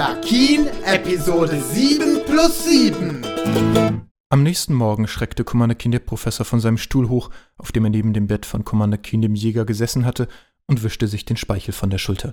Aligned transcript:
Keen, 0.00 0.66
Episode 0.86 1.60
7 1.60 2.24
plus 2.24 2.64
7. 2.64 3.22
Am 4.30 4.42
nächsten 4.42 4.72
Morgen 4.72 5.06
schreckte 5.06 5.44
Commander 5.44 5.74
Keen 5.74 5.92
der 5.92 5.98
Professor 5.98 6.46
von 6.46 6.58
seinem 6.58 6.78
Stuhl 6.78 7.10
hoch, 7.10 7.28
auf 7.58 7.70
dem 7.70 7.84
er 7.84 7.90
neben 7.90 8.14
dem 8.14 8.26
Bett 8.26 8.46
von 8.46 8.64
Commander 8.64 8.96
Keen 8.96 9.20
dem 9.20 9.34
Jäger 9.34 9.66
gesessen 9.66 10.06
hatte, 10.06 10.26
und 10.66 10.82
wischte 10.82 11.06
sich 11.06 11.26
den 11.26 11.36
Speichel 11.36 11.74
von 11.74 11.90
der 11.90 11.98
Schulter. 11.98 12.32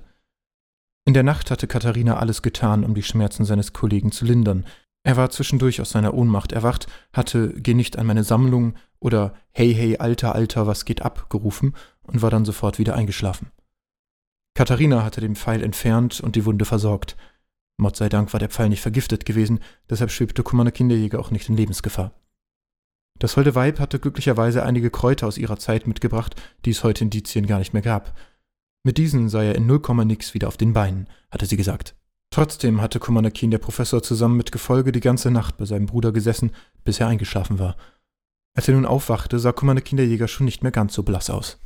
In 1.05 1.13
der 1.13 1.23
Nacht 1.23 1.51
hatte 1.51 1.67
Katharina 1.67 2.17
alles 2.17 2.41
getan, 2.41 2.85
um 2.85 2.95
die 2.95 3.03
Schmerzen 3.03 3.43
seines 3.43 3.73
Kollegen 3.73 4.13
zu 4.13 4.23
lindern. 4.23 4.65
Er 5.03 5.17
war 5.17 5.29
zwischendurch 5.29 5.81
aus 5.81 5.89
seiner 5.89 6.13
Ohnmacht 6.13 6.53
erwacht, 6.53 6.87
hatte 7.11 7.53
Geh 7.57 7.73
nicht 7.73 7.99
an 7.99 8.07
meine 8.07 8.23
Sammlung 8.23 8.75
oder 9.01 9.33
Hey, 9.51 9.73
hey, 9.73 9.97
Alter, 9.97 10.33
Alter, 10.33 10.67
was 10.67 10.85
geht 10.85 11.01
ab 11.01 11.29
gerufen 11.29 11.75
und 12.01 12.21
war 12.21 12.29
dann 12.29 12.45
sofort 12.45 12.79
wieder 12.79 12.95
eingeschlafen. 12.95 13.51
Katharina 14.55 15.03
hatte 15.03 15.19
den 15.19 15.35
Pfeil 15.35 15.61
entfernt 15.61 16.21
und 16.21 16.37
die 16.37 16.45
Wunde 16.45 16.63
versorgt. 16.63 17.17
Mott 17.77 17.95
sei 17.95 18.09
Dank 18.09 18.33
war 18.33 18.39
der 18.39 18.49
Pfeil 18.49 18.69
nicht 18.69 18.81
vergiftet 18.81 19.25
gewesen, 19.25 19.59
deshalb 19.89 20.11
schwebte 20.11 20.43
Commander 20.43 20.71
Kinderjäger 20.71 21.19
auch 21.19 21.31
nicht 21.31 21.47
in 21.47 21.55
Lebensgefahr. 21.55 22.11
Das 23.19 23.37
holde 23.37 23.55
Weib 23.55 23.79
hatte 23.79 23.99
glücklicherweise 23.99 24.63
einige 24.63 24.89
Kräuter 24.89 25.27
aus 25.27 25.37
ihrer 25.37 25.57
Zeit 25.57 25.87
mitgebracht, 25.87 26.35
die 26.65 26.71
es 26.71 26.83
heute 26.83 27.03
in 27.03 27.09
Dizien 27.09 27.47
gar 27.47 27.59
nicht 27.59 27.73
mehr 27.73 27.81
gab. 27.81 28.15
Mit 28.83 28.97
diesen 28.97 29.29
sei 29.29 29.47
er 29.47 29.55
in 29.55 29.67
null 29.67 29.79
Komma 29.79 30.05
nix 30.05 30.33
wieder 30.33 30.47
auf 30.47 30.57
den 30.57 30.73
Beinen, 30.73 31.07
hatte 31.31 31.45
sie 31.45 31.57
gesagt. 31.57 31.95
Trotzdem 32.29 32.81
hatte 32.81 32.99
Keen 32.99 33.51
der 33.51 33.57
Professor 33.57 34.03
zusammen 34.03 34.37
mit 34.37 34.51
Gefolge 34.51 34.91
die 34.91 34.99
ganze 34.99 35.31
Nacht 35.31 35.57
bei 35.57 35.65
seinem 35.65 35.85
Bruder 35.85 36.11
gesessen, 36.11 36.51
bis 36.83 36.99
er 36.99 37.07
eingeschlafen 37.07 37.57
war. 37.57 37.77
Als 38.55 38.67
er 38.67 38.75
nun 38.75 38.85
aufwachte, 38.85 39.39
sah 39.39 39.51
Keen 39.51 39.97
der 39.97 40.07
Jäger 40.07 40.27
schon 40.27 40.45
nicht 40.45 40.61
mehr 40.61 40.71
ganz 40.71 40.93
so 40.93 41.03
blass 41.03 41.29
aus. 41.29 41.59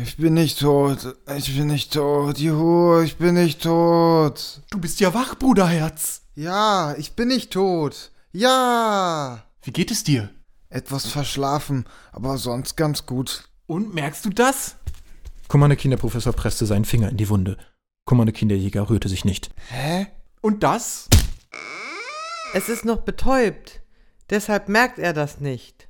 Ich 0.00 0.16
bin 0.16 0.34
nicht 0.34 0.60
tot. 0.60 1.16
Ich 1.36 1.56
bin 1.56 1.66
nicht 1.66 1.92
tot. 1.92 2.38
Juhu, 2.38 3.00
ich 3.00 3.16
bin 3.16 3.34
nicht 3.34 3.60
tot. 3.62 4.62
Du 4.70 4.78
bist 4.78 5.00
ja 5.00 5.12
wach, 5.12 5.34
Bruderherz. 5.36 6.22
Ja, 6.36 6.94
ich 6.96 7.16
bin 7.16 7.26
nicht 7.26 7.50
tot. 7.50 8.12
Ja. 8.30 9.44
Wie 9.60 9.72
geht 9.72 9.90
es 9.90 10.04
dir? 10.04 10.30
Etwas 10.70 11.08
verschlafen, 11.08 11.84
aber 12.12 12.38
sonst 12.38 12.76
ganz 12.76 13.06
gut. 13.06 13.48
Und 13.66 13.92
merkst 13.92 14.24
du 14.24 14.30
das? 14.30 14.76
Commander 15.48 15.74
Kinderprofessor 15.74 16.32
presste 16.32 16.64
seinen 16.64 16.84
Finger 16.84 17.08
in 17.08 17.16
die 17.16 17.28
Wunde. 17.28 17.58
Commander 18.04 18.32
Kinderjäger 18.32 18.88
rührte 18.88 19.08
sich 19.08 19.24
nicht. 19.24 19.50
Hä? 19.68 20.06
Und 20.40 20.62
das? 20.62 21.08
Es 22.54 22.68
ist 22.68 22.84
noch 22.84 22.98
betäubt. 22.98 23.80
Deshalb 24.30 24.68
merkt 24.68 25.00
er 25.00 25.12
das 25.12 25.40
nicht. 25.40 25.88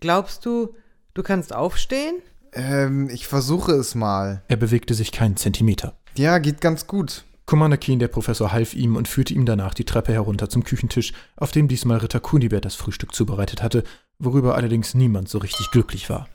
Glaubst 0.00 0.44
du, 0.44 0.74
du 1.14 1.22
kannst 1.22 1.52
aufstehen? 1.52 2.16
Ähm, 2.54 3.08
ich 3.10 3.26
versuche 3.26 3.72
es 3.72 3.94
mal. 3.94 4.42
Er 4.48 4.56
bewegte 4.56 4.94
sich 4.94 5.12
keinen 5.12 5.36
Zentimeter. 5.36 5.94
Ja, 6.16 6.38
geht 6.38 6.60
ganz 6.60 6.86
gut. 6.86 7.24
Commander 7.46 7.76
Keen, 7.76 7.98
der 7.98 8.08
Professor, 8.08 8.52
half 8.52 8.74
ihm 8.74 8.96
und 8.96 9.06
führte 9.06 9.34
ihm 9.34 9.44
danach 9.44 9.74
die 9.74 9.84
Treppe 9.84 10.12
herunter 10.12 10.48
zum 10.48 10.64
Küchentisch, 10.64 11.12
auf 11.36 11.50
dem 11.50 11.68
diesmal 11.68 11.98
Ritter 11.98 12.20
Kunibert 12.20 12.64
das 12.64 12.74
Frühstück 12.74 13.14
zubereitet 13.14 13.62
hatte, 13.62 13.84
worüber 14.18 14.54
allerdings 14.54 14.94
niemand 14.94 15.28
so 15.28 15.38
richtig 15.38 15.70
glücklich 15.70 16.08
war. 16.08 16.28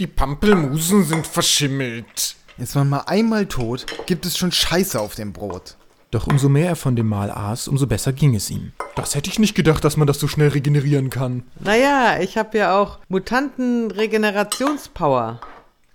Die 0.00 0.06
Pampelmusen 0.06 1.04
sind 1.04 1.26
verschimmelt. 1.26 2.36
Ist 2.56 2.74
man 2.74 2.88
mal 2.88 3.00
einmal 3.06 3.46
tot, 3.46 3.86
gibt 4.06 4.24
es 4.24 4.38
schon 4.38 4.52
Scheiße 4.52 4.98
auf 4.98 5.14
dem 5.14 5.32
Brot. 5.32 5.76
Doch 6.12 6.26
umso 6.26 6.50
mehr 6.50 6.68
er 6.68 6.76
von 6.76 6.94
dem 6.94 7.08
Mahl 7.08 7.30
aß, 7.30 7.68
umso 7.68 7.86
besser 7.86 8.12
ging 8.12 8.34
es 8.34 8.50
ihm. 8.50 8.72
Das 8.94 9.14
hätte 9.14 9.30
ich 9.30 9.38
nicht 9.38 9.54
gedacht, 9.54 9.82
dass 9.82 9.96
man 9.96 10.06
das 10.06 10.20
so 10.20 10.28
schnell 10.28 10.48
regenerieren 10.48 11.08
kann. 11.08 11.44
Naja, 11.58 12.20
ich 12.20 12.36
habe 12.36 12.58
ja 12.58 12.78
auch 12.78 12.98
Mutanten-Regenerationspower. 13.08 15.40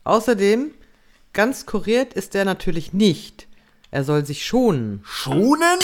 Außerdem, 0.03 0.71
ganz 1.33 1.67
kuriert 1.67 2.15
ist 2.15 2.33
er 2.33 2.45
natürlich 2.45 2.93
nicht. 2.93 3.47
Er 3.91 4.03
soll 4.03 4.25
sich 4.25 4.43
schonen. 4.43 5.03
Schonen? 5.05 5.77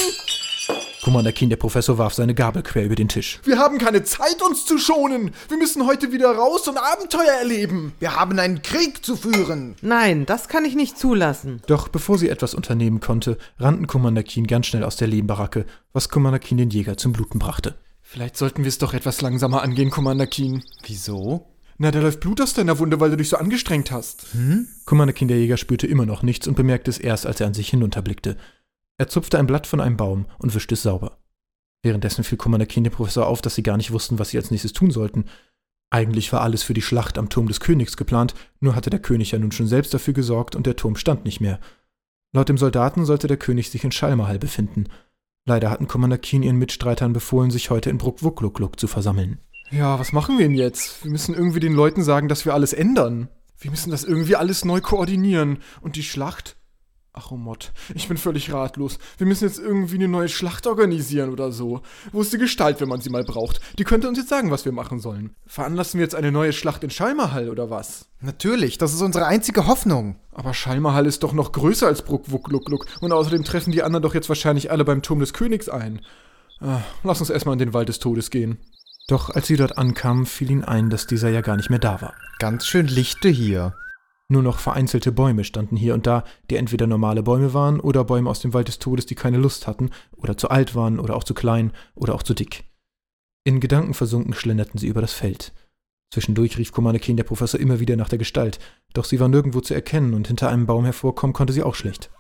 Commander 1.03 1.33
Keen, 1.33 1.49
der 1.49 1.57
Professor, 1.57 1.97
warf 1.97 2.13
seine 2.13 2.33
Gabel 2.33 2.63
quer 2.63 2.85
über 2.85 2.95
den 2.95 3.09
Tisch. 3.09 3.41
Wir 3.43 3.59
haben 3.59 3.77
keine 3.77 4.03
Zeit, 4.03 4.41
uns 4.41 4.65
zu 4.65 4.77
schonen. 4.77 5.31
Wir 5.49 5.57
müssen 5.57 5.85
heute 5.85 6.13
wieder 6.13 6.31
raus 6.31 6.65
und 6.69 6.77
Abenteuer 6.77 7.33
erleben. 7.41 7.91
Wir 7.99 8.15
haben 8.15 8.39
einen 8.39 8.61
Krieg 8.61 9.03
zu 9.03 9.17
führen. 9.17 9.75
Nein, 9.81 10.25
das 10.25 10.47
kann 10.47 10.63
ich 10.63 10.75
nicht 10.75 10.97
zulassen. 10.97 11.61
Doch 11.67 11.89
bevor 11.89 12.17
sie 12.17 12.29
etwas 12.29 12.53
unternehmen 12.53 13.01
konnte, 13.01 13.37
rannten 13.59 13.85
Commander 13.85 14.23
Keen 14.23 14.47
ganz 14.47 14.67
schnell 14.67 14.85
aus 14.85 14.95
der 14.95 15.09
Lehmbaracke, 15.09 15.65
was 15.91 16.07
Commander 16.07 16.39
Keen 16.39 16.57
den 16.57 16.69
Jäger 16.69 16.95
zum 16.95 17.11
Bluten 17.11 17.37
brachte. 17.37 17.75
Vielleicht 18.01 18.37
sollten 18.37 18.63
wir 18.63 18.69
es 18.69 18.77
doch 18.77 18.93
etwas 18.93 19.19
langsamer 19.19 19.61
angehen, 19.61 19.89
Commander 19.89 20.27
Keen. 20.27 20.63
Wieso? 20.85 21.47
Na, 21.77 21.91
da 21.91 21.99
läuft 21.99 22.21
Blut 22.21 22.39
aus 22.39 22.53
deiner 22.53 22.79
Wunde, 22.79 23.01
weil 23.01 23.09
du 23.09 23.17
dich 23.17 23.27
so 23.27 23.35
angestrengt 23.35 23.91
hast. 23.91 24.27
Hm? 24.31 24.69
Commander 24.85 25.13
Keen, 25.13 25.27
der 25.27 25.37
Jäger, 25.37 25.57
spürte 25.57 25.85
immer 25.85 26.05
noch 26.05 26.23
nichts 26.23 26.47
und 26.47 26.55
bemerkte 26.55 26.89
es 26.89 26.97
erst, 26.97 27.25
als 27.25 27.41
er 27.41 27.47
an 27.47 27.53
sich 27.53 27.67
hinunterblickte. 27.67 28.37
Er 28.97 29.07
zupfte 29.07 29.39
ein 29.39 29.47
Blatt 29.47 29.67
von 29.67 29.81
einem 29.81 29.97
Baum 29.97 30.25
und 30.39 30.53
wischte 30.53 30.75
es 30.75 30.83
sauber. 30.83 31.17
Währenddessen 31.81 32.23
fiel 32.23 32.37
Commander 32.37 32.65
Keen 32.65 32.83
dem 32.83 32.93
Professor 32.93 33.27
auf, 33.27 33.41
dass 33.41 33.55
sie 33.55 33.63
gar 33.63 33.77
nicht 33.77 33.91
wussten, 33.91 34.19
was 34.19 34.29
sie 34.29 34.37
als 34.37 34.51
nächstes 34.51 34.73
tun 34.73 34.91
sollten. 34.91 35.25
Eigentlich 35.89 36.31
war 36.31 36.41
alles 36.41 36.63
für 36.63 36.73
die 36.73 36.81
Schlacht 36.81 37.17
am 37.17 37.29
Turm 37.29 37.47
des 37.47 37.59
Königs 37.59 37.97
geplant, 37.97 38.33
nur 38.59 38.75
hatte 38.75 38.89
der 38.89 38.99
König 39.01 39.31
ja 39.31 39.39
nun 39.39 39.51
schon 39.51 39.67
selbst 39.67 39.93
dafür 39.93 40.13
gesorgt 40.13 40.55
und 40.55 40.65
der 40.65 40.75
Turm 40.75 40.95
stand 40.95 41.25
nicht 41.25 41.41
mehr. 41.41 41.59
Laut 42.33 42.49
dem 42.49 42.57
Soldaten 42.57 43.05
sollte 43.05 43.27
der 43.27 43.37
König 43.37 43.69
sich 43.69 43.83
in 43.83 43.91
Schalmerhall 43.91 44.39
befinden. 44.39 44.85
Leider 45.45 45.69
hatten 45.69 45.87
Commander 45.87 46.17
Keen 46.17 46.41
ihren 46.41 46.57
Mitstreitern 46.57 47.13
befohlen, 47.13 47.51
sich 47.51 47.69
heute 47.69 47.89
in 47.89 47.97
Bruckwuckluckluk 47.97 48.79
zu 48.79 48.87
versammeln. 48.87 49.39
Ja, 49.69 49.99
was 49.99 50.13
machen 50.13 50.37
wir 50.37 50.47
denn 50.47 50.55
jetzt? 50.55 51.03
Wir 51.03 51.11
müssen 51.11 51.35
irgendwie 51.35 51.59
den 51.59 51.73
Leuten 51.73 52.03
sagen, 52.03 52.27
dass 52.27 52.45
wir 52.45 52.53
alles 52.53 52.73
ändern. 52.73 53.27
Wir 53.59 53.71
müssen 53.71 53.91
das 53.91 54.03
irgendwie 54.03 54.35
alles 54.35 54.65
neu 54.65 54.81
koordinieren. 54.81 55.59
Und 55.81 55.95
die 55.95 56.03
Schlacht? 56.03 56.55
Ach, 57.15 57.29
oh 57.29 57.37
Mott, 57.37 57.71
ich 57.93 58.07
bin 58.07 58.17
völlig 58.17 58.51
ratlos. 58.51 58.97
Wir 59.19 59.27
müssen 59.27 59.47
jetzt 59.47 59.59
irgendwie 59.59 59.95
eine 59.95 60.07
neue 60.07 60.29
Schlacht 60.29 60.65
organisieren 60.65 61.29
oder 61.29 61.51
so. 61.51 61.83
Wo 62.11 62.21
ist 62.21 62.33
die 62.33 62.39
Gestalt, 62.39 62.81
wenn 62.81 62.89
man 62.89 63.01
sie 63.01 63.11
mal 63.11 63.23
braucht? 63.23 63.61
Die 63.77 63.83
könnte 63.83 64.07
uns 64.07 64.17
jetzt 64.17 64.29
sagen, 64.29 64.49
was 64.49 64.65
wir 64.65 64.71
machen 64.71 64.99
sollen. 64.99 65.35
Veranlassen 65.45 65.99
wir 65.99 66.05
jetzt 66.05 66.15
eine 66.15 66.31
neue 66.31 66.53
Schlacht 66.53 66.83
in 66.83 66.89
Schalmerhall 66.89 67.49
oder 67.49 67.69
was? 67.69 68.07
Natürlich, 68.19 68.79
das 68.79 68.95
ist 68.95 69.01
unsere 69.03 69.27
einzige 69.27 69.67
Hoffnung. 69.67 70.15
Aber 70.31 70.55
Schalmerhall 70.55 71.05
ist 71.05 71.21
doch 71.21 71.33
noch 71.33 71.51
größer 71.51 71.85
als 71.85 72.01
Bruckwuckluckluck 72.01 72.87
und 72.99 73.11
außerdem 73.11 73.43
treffen 73.43 73.71
die 73.71 73.83
anderen 73.83 74.01
doch 74.01 74.15
jetzt 74.15 74.29
wahrscheinlich 74.29 74.71
alle 74.71 74.83
beim 74.83 75.03
Turm 75.03 75.19
des 75.19 75.33
Königs 75.33 75.69
ein. 75.69 76.01
Ah, 76.61 76.81
lass 77.03 77.19
uns 77.19 77.29
erstmal 77.29 77.53
in 77.53 77.59
den 77.59 77.73
Wald 77.75 77.89
des 77.89 77.99
Todes 77.99 78.31
gehen. 78.31 78.57
Doch 79.07 79.29
als 79.29 79.45
sie 79.45 79.57
dort 79.57 79.77
ankamen, 79.77 80.25
fiel 80.25 80.49
ihnen 80.49 80.63
ein, 80.63 80.89
dass 80.89 81.05
dieser 81.05 81.29
ja 81.29 81.41
gar 81.41 81.57
nicht 81.57 81.69
mehr 81.69 81.77
da 81.77 82.01
war. 82.01 82.15
Ganz 82.39 82.65
schön 82.65 82.87
lichte 82.87 83.29
hier. 83.29 83.75
Nur 84.29 84.41
noch 84.41 84.59
vereinzelte 84.59 85.11
Bäume 85.11 85.43
standen 85.43 85.75
hier 85.75 85.93
und 85.93 86.07
da, 86.07 86.23
die 86.49 86.55
entweder 86.55 86.87
normale 86.87 87.23
Bäume 87.23 87.53
waren 87.53 87.79
oder 87.79 88.03
Bäume 88.03 88.29
aus 88.29 88.39
dem 88.39 88.53
Wald 88.53 88.67
des 88.67 88.79
Todes, 88.79 89.05
die 89.05 89.15
keine 89.15 89.37
Lust 89.37 89.67
hatten 89.67 89.89
oder 90.15 90.37
zu 90.37 90.49
alt 90.49 90.75
waren 90.75 90.99
oder 90.99 91.15
auch 91.15 91.23
zu 91.23 91.33
klein 91.33 91.71
oder 91.95 92.15
auch 92.15 92.23
zu 92.23 92.33
dick. 92.33 92.63
In 93.43 93.59
Gedanken 93.59 93.93
versunken 93.93 94.33
schlenderten 94.33 94.79
sie 94.79 94.87
über 94.87 95.01
das 95.01 95.13
Feld. 95.13 95.53
Zwischendurch 96.13 96.57
rief 96.57 96.71
Komaneken 96.71 97.17
der 97.17 97.23
Professor 97.23 97.59
immer 97.59 97.79
wieder 97.79 97.95
nach 97.95 98.07
der 98.07 98.19
Gestalt, 98.19 98.59
doch 98.93 99.03
sie 99.03 99.19
war 99.19 99.27
nirgendwo 99.27 99.61
zu 99.61 99.73
erkennen 99.73 100.13
und 100.13 100.27
hinter 100.27 100.49
einem 100.49 100.65
Baum 100.65 100.85
hervorkommen 100.85 101.33
konnte 101.33 101.53
sie 101.53 101.63
auch 101.63 101.75
schlecht. 101.75 102.11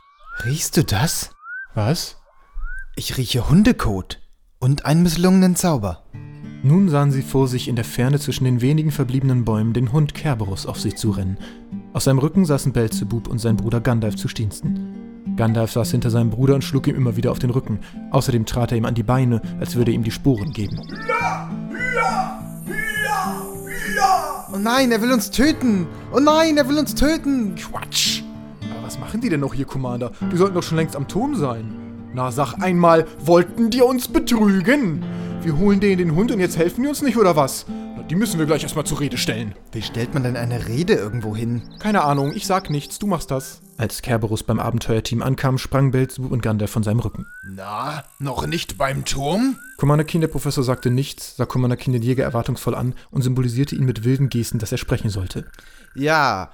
Riechst 0.45 0.75
du 0.77 0.83
das? 0.83 1.31
Was? 1.75 2.17
Ich 2.95 3.17
rieche 3.17 3.49
Hundekot 3.49 4.19
und 4.59 4.85
einen 4.85 5.03
misslungenen 5.03 5.55
Zauber. 5.55 6.03
Nun 6.63 6.89
sahen 6.89 7.11
sie 7.11 7.21
vor 7.21 7.47
sich 7.47 7.67
in 7.67 7.75
der 7.75 7.85
Ferne 7.85 8.19
zwischen 8.19 8.45
den 8.45 8.61
wenigen 8.61 8.91
verbliebenen 8.91 9.45
Bäumen 9.45 9.73
den 9.73 9.91
Hund 9.91 10.13
Kerberus 10.13 10.65
auf 10.65 10.79
sich 10.79 10.95
zurennen. 10.95 11.37
Aus 11.93 12.05
seinem 12.05 12.17
Rücken 12.17 12.43
saßen 12.43 12.73
Belzebub 12.73 13.27
und 13.27 13.37
sein 13.37 13.55
Bruder 13.55 13.79
Gandalf 13.79 14.15
zu 14.15 14.27
Stiensten. 14.27 15.35
Gandalf 15.35 15.71
saß 15.73 15.91
hinter 15.91 16.09
seinem 16.09 16.31
Bruder 16.31 16.55
und 16.55 16.63
schlug 16.63 16.87
ihm 16.87 16.95
immer 16.95 17.15
wieder 17.15 17.31
auf 17.31 17.37
den 17.37 17.51
Rücken. 17.51 17.79
Außerdem 18.09 18.47
trat 18.47 18.71
er 18.71 18.79
ihm 18.79 18.85
an 18.85 18.95
die 18.95 19.03
Beine, 19.03 19.43
als 19.59 19.75
würde 19.75 19.91
er 19.91 19.95
ihm 19.95 20.03
die 20.03 20.09
Sporen 20.09 20.51
geben. 20.53 20.75
Ja, 21.07 21.51
ja, 21.95 22.39
ja, 22.65 23.45
ja. 23.95 24.47
Oh 24.51 24.57
nein, 24.57 24.91
er 24.91 25.03
will 25.03 25.11
uns 25.11 25.29
töten! 25.29 25.85
Oh 26.11 26.19
nein, 26.19 26.57
er 26.57 26.67
will 26.67 26.79
uns 26.79 26.95
töten! 26.95 27.53
Quatsch! 27.53 28.23
Aber 28.71 28.87
was 28.87 28.99
machen 28.99 29.21
die 29.21 29.29
denn 29.29 29.41
noch 29.41 29.53
hier, 29.53 29.65
Commander? 29.65 30.11
Die 30.31 30.37
sollten 30.37 30.55
doch 30.55 30.63
schon 30.63 30.77
längst 30.77 30.95
am 30.95 31.07
Turm 31.07 31.35
sein. 31.35 31.75
Na, 32.15 32.31
sag 32.31 32.55
einmal, 32.59 33.05
wollten 33.23 33.69
die 33.69 33.81
uns 33.81 34.07
betrügen? 34.07 35.03
Wir 35.43 35.57
holen 35.57 35.79
denen 35.79 35.99
den 35.99 36.15
Hund 36.15 36.31
und 36.31 36.39
jetzt 36.39 36.57
helfen 36.57 36.81
die 36.81 36.89
uns 36.89 37.03
nicht, 37.03 37.17
oder 37.17 37.35
was? 37.35 37.67
Die 38.09 38.15
müssen 38.15 38.37
wir 38.37 38.45
gleich 38.45 38.63
erstmal 38.63 38.85
zur 38.85 38.99
Rede 38.99 39.17
stellen. 39.17 39.55
Wie 39.71 39.81
stellt 39.81 40.13
man 40.13 40.23
denn 40.23 40.35
eine 40.35 40.67
Rede 40.67 40.93
irgendwo 40.93 41.35
hin? 41.35 41.61
Keine 41.79 42.03
Ahnung, 42.03 42.33
ich 42.35 42.45
sag 42.45 42.69
nichts, 42.69 42.99
du 42.99 43.07
machst 43.07 43.31
das. 43.31 43.61
Als 43.77 44.01
Kerberus 44.01 44.43
beim 44.43 44.59
Abenteuerteam 44.59 45.21
ankam, 45.21 45.57
sprang 45.57 45.91
Belzebub 45.91 46.31
und 46.31 46.41
Gandalf 46.41 46.69
von 46.69 46.83
seinem 46.83 46.99
Rücken. 46.99 47.25
Na, 47.43 48.03
noch 48.19 48.45
nicht 48.45 48.77
beim 48.77 49.05
Turm? 49.05 49.57
Commander 49.77 50.03
Keen, 50.03 50.21
der 50.21 50.27
Professor, 50.27 50.63
sagte 50.63 50.91
nichts, 50.91 51.37
sah 51.37 51.45
Commander 51.45 51.77
Keen 51.77 51.93
den 51.93 52.03
Jäger 52.03 52.25
erwartungsvoll 52.25 52.75
an 52.75 52.93
und 53.09 53.21
symbolisierte 53.21 53.75
ihn 53.75 53.85
mit 53.85 54.03
wilden 54.03 54.29
Gesten, 54.29 54.59
dass 54.59 54.71
er 54.71 54.77
sprechen 54.77 55.09
sollte. 55.09 55.45
Ja, 55.95 56.51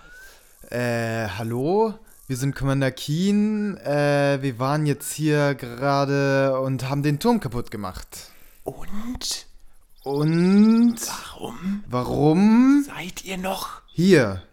äh, 0.69 1.28
hallo? 1.38 1.96
Wir 2.28 2.38
sind 2.38 2.56
Commander 2.56 2.92
Keen. 2.92 3.75
Äh, 3.78 4.38
wir 4.42 4.60
waren 4.60 4.86
jetzt 4.86 5.13
hier 5.13 5.56
gerade 5.56 6.60
und 6.62 6.88
haben 6.88 7.01
den 7.01 7.18
Turm 7.18 7.40
kaputt 7.40 7.72
gemacht. 7.72 8.30
Und? 8.63 9.48
Und? 10.04 10.96
Warum? 11.39 11.83
Warum? 11.88 12.83
Seid 12.86 13.24
ihr 13.24 13.38
noch? 13.38 13.81
Hier. 13.94 14.44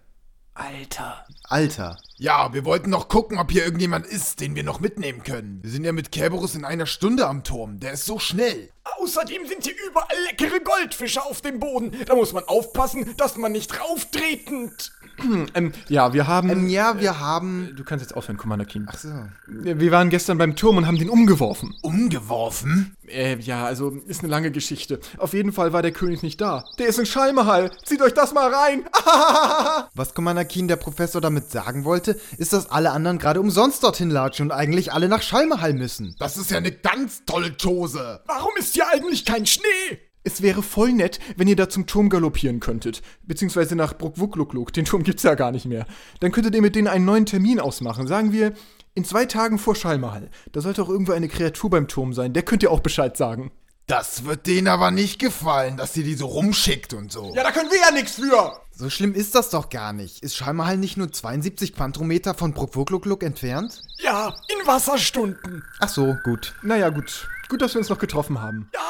Alter. 0.54 1.26
Alter. 1.42 1.98
Ja, 2.16 2.52
wir 2.54 2.64
wollten 2.64 2.90
noch 2.90 3.08
gucken, 3.08 3.38
ob 3.38 3.50
hier 3.50 3.64
irgendjemand 3.64 4.06
ist, 4.06 4.40
den 4.40 4.54
wir 4.54 4.62
noch 4.62 4.78
mitnehmen 4.78 5.24
können. 5.24 5.58
Wir 5.62 5.70
sind 5.70 5.84
ja 5.84 5.90
mit 5.90 6.12
Kerberus 6.12 6.54
in 6.54 6.64
einer 6.64 6.86
Stunde 6.86 7.26
am 7.26 7.42
Turm. 7.42 7.80
Der 7.80 7.92
ist 7.92 8.06
so 8.06 8.20
schnell. 8.20 8.70
Außerdem 9.00 9.46
sind 9.48 9.64
hier 9.64 9.74
überall 9.88 10.16
leckere 10.28 10.60
Goldfische 10.60 11.22
auf 11.24 11.40
dem 11.40 11.58
Boden. 11.58 11.92
Da 12.06 12.14
muss 12.14 12.32
man 12.32 12.44
aufpassen, 12.44 13.16
dass 13.16 13.36
man 13.36 13.50
nicht 13.50 13.80
rauftretend. 13.80 14.92
ähm, 15.54 15.72
ja, 15.88 16.12
wir 16.12 16.26
haben. 16.26 16.50
Ähm, 16.50 16.68
ja, 16.68 17.00
wir 17.00 17.20
haben. 17.20 17.72
Du 17.76 17.84
kannst 17.84 18.04
jetzt 18.04 18.16
aufhören, 18.16 18.36
Commander 18.36 18.64
Keen. 18.64 18.86
Ach 18.88 18.98
so. 18.98 19.08
Wir 19.46 19.90
waren 19.90 20.10
gestern 20.10 20.38
beim 20.38 20.56
Turm 20.56 20.76
und 20.76 20.86
haben 20.86 20.98
den 20.98 21.10
umgeworfen. 21.10 21.74
Umgeworfen? 21.82 22.96
Äh, 23.08 23.38
ja, 23.38 23.64
also 23.64 23.90
ist 24.06 24.20
eine 24.20 24.30
lange 24.30 24.50
Geschichte. 24.50 25.00
Auf 25.18 25.32
jeden 25.32 25.52
Fall 25.52 25.72
war 25.72 25.82
der 25.82 25.92
König 25.92 26.22
nicht 26.22 26.40
da. 26.40 26.64
Der 26.78 26.88
ist 26.88 26.98
in 26.98 27.06
Schalmehall. 27.06 27.70
Zieht 27.84 28.02
euch 28.02 28.14
das 28.14 28.34
mal 28.34 28.52
rein. 28.52 28.84
Was 29.94 30.14
Commander 30.14 30.44
Keen 30.44 30.68
der 30.68 30.76
Professor 30.76 31.20
damit 31.20 31.50
sagen 31.50 31.84
wollte, 31.84 32.18
ist, 32.38 32.52
dass 32.52 32.70
alle 32.70 32.90
anderen 32.90 33.18
gerade 33.18 33.40
umsonst 33.40 33.82
dorthin 33.82 34.10
latschen 34.10 34.46
und 34.46 34.52
eigentlich 34.52 34.92
alle 34.92 35.08
nach 35.08 35.22
Schalmehall 35.22 35.74
müssen. 35.74 36.16
Das 36.18 36.36
ist 36.36 36.50
ja 36.50 36.58
eine 36.58 36.72
ganz 36.72 37.24
tolle 37.24 37.54
Chose. 37.60 38.20
Warum 38.26 38.52
ist 38.58 38.74
hier 38.74 38.88
eigentlich 38.88 39.24
kein 39.24 39.46
Schnee? 39.46 39.98
Es 40.26 40.42
wäre 40.42 40.64
voll 40.64 40.92
nett, 40.92 41.20
wenn 41.36 41.46
ihr 41.46 41.54
da 41.54 41.68
zum 41.68 41.86
Turm 41.86 42.08
galoppieren 42.08 42.58
könntet. 42.58 43.00
Beziehungsweise 43.22 43.76
nach 43.76 43.96
Bruckwuckluckluk. 43.96 44.72
Den 44.72 44.84
Turm 44.84 45.04
gibt's 45.04 45.22
ja 45.22 45.36
gar 45.36 45.52
nicht 45.52 45.66
mehr. 45.66 45.86
Dann 46.18 46.32
könntet 46.32 46.52
ihr 46.56 46.62
mit 46.62 46.74
denen 46.74 46.88
einen 46.88 47.04
neuen 47.04 47.26
Termin 47.26 47.60
ausmachen. 47.60 48.08
Sagen 48.08 48.32
wir, 48.32 48.52
in 48.94 49.04
zwei 49.04 49.26
Tagen 49.26 49.56
vor 49.60 49.76
Schallmahal. 49.76 50.28
Da 50.50 50.60
sollte 50.60 50.82
auch 50.82 50.88
irgendwo 50.88 51.12
eine 51.12 51.28
Kreatur 51.28 51.70
beim 51.70 51.86
Turm 51.86 52.12
sein. 52.12 52.32
Der 52.32 52.42
könnt 52.42 52.64
ihr 52.64 52.72
auch 52.72 52.80
Bescheid 52.80 53.16
sagen. 53.16 53.52
Das 53.86 54.24
wird 54.24 54.48
denen 54.48 54.66
aber 54.66 54.90
nicht 54.90 55.20
gefallen, 55.20 55.76
dass 55.76 55.92
sie 55.94 56.02
die 56.02 56.14
so 56.14 56.26
rumschickt 56.26 56.92
und 56.92 57.12
so. 57.12 57.32
Ja, 57.36 57.44
da 57.44 57.52
können 57.52 57.70
wir 57.70 57.78
ja 57.78 57.92
nichts 57.92 58.16
für. 58.16 58.60
So 58.72 58.90
schlimm 58.90 59.14
ist 59.14 59.36
das 59.36 59.50
doch 59.50 59.70
gar 59.70 59.92
nicht. 59.92 60.24
Ist 60.24 60.34
Schalmahal 60.34 60.76
nicht 60.76 60.96
nur 60.96 61.12
72 61.12 61.72
Quantrometer 61.72 62.34
von 62.34 62.52
Bruckwucklukluk 62.52 63.22
entfernt? 63.22 63.80
Ja, 64.02 64.34
in 64.48 64.66
Wasserstunden. 64.66 65.62
Ach 65.78 65.88
so, 65.88 66.16
gut. 66.24 66.56
Naja, 66.62 66.88
gut. 66.88 67.28
Gut, 67.48 67.62
dass 67.62 67.74
wir 67.74 67.78
uns 67.78 67.88
noch 67.88 68.00
getroffen 68.00 68.42
haben. 68.42 68.68
Ja, 68.74 68.80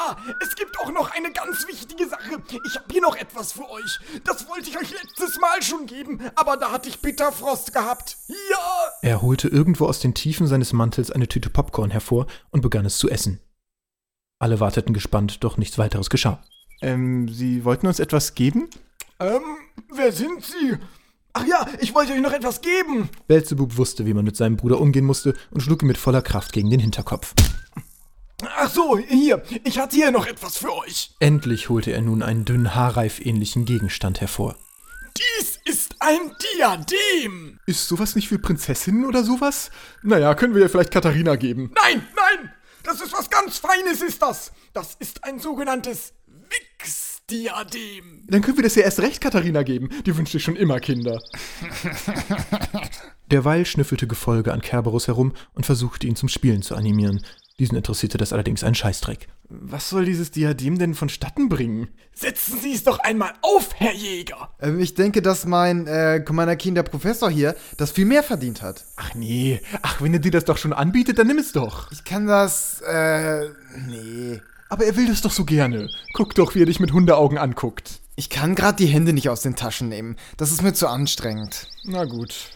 es 0.41 0.55
gibt 0.55 0.79
auch 0.79 0.91
noch 0.91 1.11
eine 1.11 1.31
ganz 1.31 1.67
wichtige 1.67 2.07
Sache. 2.07 2.41
Ich 2.65 2.75
habe 2.75 2.85
hier 2.91 3.01
noch 3.01 3.15
etwas 3.15 3.53
für 3.53 3.69
euch. 3.69 3.99
Das 4.23 4.47
wollte 4.47 4.69
ich 4.69 4.77
euch 4.77 4.91
letztes 4.91 5.39
Mal 5.39 5.61
schon 5.61 5.85
geben, 5.85 6.21
aber 6.35 6.57
da 6.57 6.71
hatte 6.71 6.89
ich 6.89 7.01
Bitterfrost 7.01 7.73
gehabt. 7.73 8.17
Ja! 8.27 8.91
Er 9.01 9.21
holte 9.21 9.47
irgendwo 9.47 9.85
aus 9.85 9.99
den 9.99 10.13
Tiefen 10.13 10.47
seines 10.47 10.73
Mantels 10.73 11.11
eine 11.11 11.27
Tüte 11.27 11.49
Popcorn 11.49 11.91
hervor 11.91 12.27
und 12.51 12.61
begann 12.61 12.85
es 12.85 12.97
zu 12.97 13.09
essen. 13.09 13.39
Alle 14.39 14.59
warteten 14.59 14.93
gespannt, 14.93 15.43
doch 15.43 15.57
nichts 15.57 15.77
weiteres 15.77 16.09
geschah. 16.09 16.43
Ähm, 16.81 17.27
Sie 17.27 17.65
wollten 17.65 17.87
uns 17.87 17.99
etwas 17.99 18.35
geben? 18.35 18.69
Ähm, 19.19 19.41
wer 19.93 20.11
sind 20.11 20.43
Sie? 20.43 20.77
Ach 21.33 21.45
ja, 21.45 21.67
ich 21.79 21.93
wollte 21.93 22.13
euch 22.13 22.21
noch 22.21 22.31
etwas 22.33 22.61
geben. 22.61 23.09
Belzebub 23.27 23.77
wusste, 23.77 24.05
wie 24.05 24.13
man 24.13 24.25
mit 24.25 24.35
seinem 24.35 24.57
Bruder 24.57 24.79
umgehen 24.79 25.05
musste 25.05 25.35
und 25.51 25.61
schlug 25.61 25.83
ihm 25.83 25.87
mit 25.87 25.97
voller 25.97 26.21
Kraft 26.21 26.51
gegen 26.51 26.69
den 26.69 26.79
Hinterkopf. 26.79 27.33
Ach 28.43 28.69
so, 28.69 28.99
hier, 28.99 29.41
ich 29.63 29.79
hatte 29.79 29.95
hier 29.95 30.11
noch 30.11 30.27
etwas 30.27 30.57
für 30.57 30.71
euch. 30.71 31.11
Endlich 31.19 31.69
holte 31.69 31.91
er 31.91 32.01
nun 32.01 32.21
einen 32.21 32.45
dünnen 32.45 32.75
Haarreif-ähnlichen 32.75 33.65
Gegenstand 33.65 34.21
hervor. 34.21 34.55
Dies 35.17 35.59
ist 35.65 35.95
ein 35.99 36.35
Diadem. 36.55 37.59
Ist 37.65 37.87
sowas 37.87 38.15
nicht 38.15 38.27
für 38.27 38.37
Prinzessinnen 38.37 39.05
oder 39.05 39.23
sowas? 39.23 39.71
Naja, 40.03 40.35
können 40.35 40.53
wir 40.53 40.61
ja 40.61 40.67
vielleicht 40.67 40.91
Katharina 40.91 41.35
geben. 41.35 41.73
Nein, 41.81 42.07
nein, 42.15 42.51
das 42.83 43.01
ist 43.01 43.13
was 43.13 43.27
ganz 43.31 43.57
Feines, 43.57 44.03
ist 44.03 44.21
das. 44.21 44.51
Das 44.73 44.95
ist 44.99 45.23
ein 45.23 45.39
sogenanntes 45.39 46.13
Wix-Diadem. 46.27 48.25
Dann 48.27 48.43
können 48.43 48.57
wir 48.57 48.63
das 48.63 48.75
ja 48.75 48.83
erst 48.83 48.99
recht 48.99 49.19
Katharina 49.19 49.63
geben. 49.63 49.89
Die 50.05 50.15
wünscht 50.15 50.33
sich 50.33 50.43
schon 50.43 50.55
immer 50.55 50.79
Kinder. 50.79 51.19
Derweil 53.31 53.65
schnüffelte 53.65 54.05
Gefolge 54.05 54.53
an 54.53 54.61
Kerberus 54.61 55.07
herum 55.07 55.33
und 55.55 55.65
versuchte 55.65 56.05
ihn 56.05 56.15
zum 56.15 56.29
Spielen 56.29 56.61
zu 56.61 56.75
animieren. 56.75 57.25
Diesen 57.59 57.75
interessierte 57.75 58.19
das 58.19 58.33
allerdings 58.33 58.63
einen 58.63 58.75
Scheißdreck. 58.75 59.29
Was 59.49 59.89
soll 59.89 60.05
dieses 60.05 60.29
Diadem 60.29 60.77
denn 60.77 60.93
vonstatten 60.93 61.49
bringen? 61.49 61.87
Setzen 62.13 62.59
Sie 62.59 62.71
es 62.73 62.83
doch 62.83 62.99
einmal 62.99 63.33
auf, 63.41 63.69
Herr 63.75 63.93
Jäger! 63.93 64.51
Ähm, 64.61 64.79
ich 64.79 64.93
denke, 64.93 65.23
dass 65.23 65.45
mein 65.45 65.87
äh, 65.87 66.21
Commander 66.23 66.55
Keen, 66.55 66.75
der 66.75 66.83
Professor 66.83 67.31
hier, 67.31 67.55
das 67.77 67.91
viel 67.91 68.05
mehr 68.05 68.21
verdient 68.21 68.61
hat. 68.61 68.85
Ach 68.95 69.15
nee, 69.15 69.59
ach, 69.81 70.01
wenn 70.01 70.13
er 70.13 70.19
dir 70.19 70.29
das 70.29 70.45
doch 70.45 70.57
schon 70.57 70.71
anbietet, 70.71 71.17
dann 71.17 71.25
nimm 71.25 71.39
es 71.39 71.51
doch. 71.51 71.91
Ich 71.91 72.03
kann 72.03 72.27
das, 72.27 72.81
äh, 72.81 73.49
nee. 73.87 74.39
Aber 74.69 74.85
er 74.85 74.95
will 74.95 75.07
das 75.07 75.21
doch 75.21 75.31
so 75.31 75.43
gerne. 75.43 75.89
Guck 76.13 76.35
doch, 76.35 76.53
wie 76.53 76.61
er 76.61 76.67
dich 76.67 76.79
mit 76.79 76.93
Hundeaugen 76.93 77.39
anguckt. 77.39 78.01
Ich 78.15 78.29
kann 78.29 78.53
gerade 78.53 78.77
die 78.77 78.87
Hände 78.87 79.13
nicht 79.13 79.29
aus 79.29 79.41
den 79.41 79.55
Taschen 79.55 79.89
nehmen. 79.89 80.15
Das 80.37 80.51
ist 80.51 80.61
mir 80.61 80.73
zu 80.73 80.87
anstrengend. 80.87 81.67
Na 81.85 82.05
gut, 82.05 82.49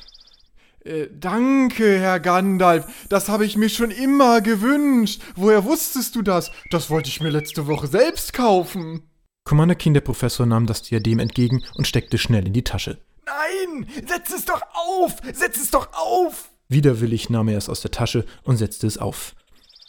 äh, 0.84 1.08
danke, 1.12 2.00
Herr 2.00 2.20
Gandalf. 2.20 2.86
Das 3.10 3.30
habe 3.30 3.46
ich 3.46 3.58
mir 3.58 3.70
schon 3.70 3.92
immer 3.92 4.42
gewünscht. 4.42 5.22
Woher 5.36 5.64
wusstest 5.66 6.16
du 6.16 6.22
das? 6.22 6.52
Das 6.72 6.90
wollte 6.90 7.10
ich 7.10 7.22
mir 7.22 7.30
letzte 7.30 7.68
Woche 7.68 7.88
selbst 7.88 8.34
kaufen. 8.34 9.04
Commander 9.44 9.76
Keen, 9.76 9.94
der 9.94 10.02
Professor, 10.02 10.46
nahm 10.46 10.68
das 10.68 10.84
Diadem 10.84 11.20
entgegen 11.20 11.64
und 11.76 11.88
steckte 11.88 12.18
schnell 12.18 12.48
in 12.48 12.54
die 12.54 12.64
Tasche. 12.64 13.00
Nein! 13.26 13.88
Setz 14.08 14.32
es 14.32 14.46
doch 14.46 14.62
auf! 14.74 15.18
Setz 15.34 15.58
es 15.58 15.72
doch 15.72 15.90
auf! 15.94 16.52
Widerwillig 16.70 17.30
nahm 17.30 17.50
er 17.50 17.58
es 17.58 17.70
aus 17.70 17.82
der 17.82 17.92
Tasche 17.92 18.26
und 18.44 18.58
setzte 18.58 18.88
es 18.88 18.98
auf. 18.98 19.36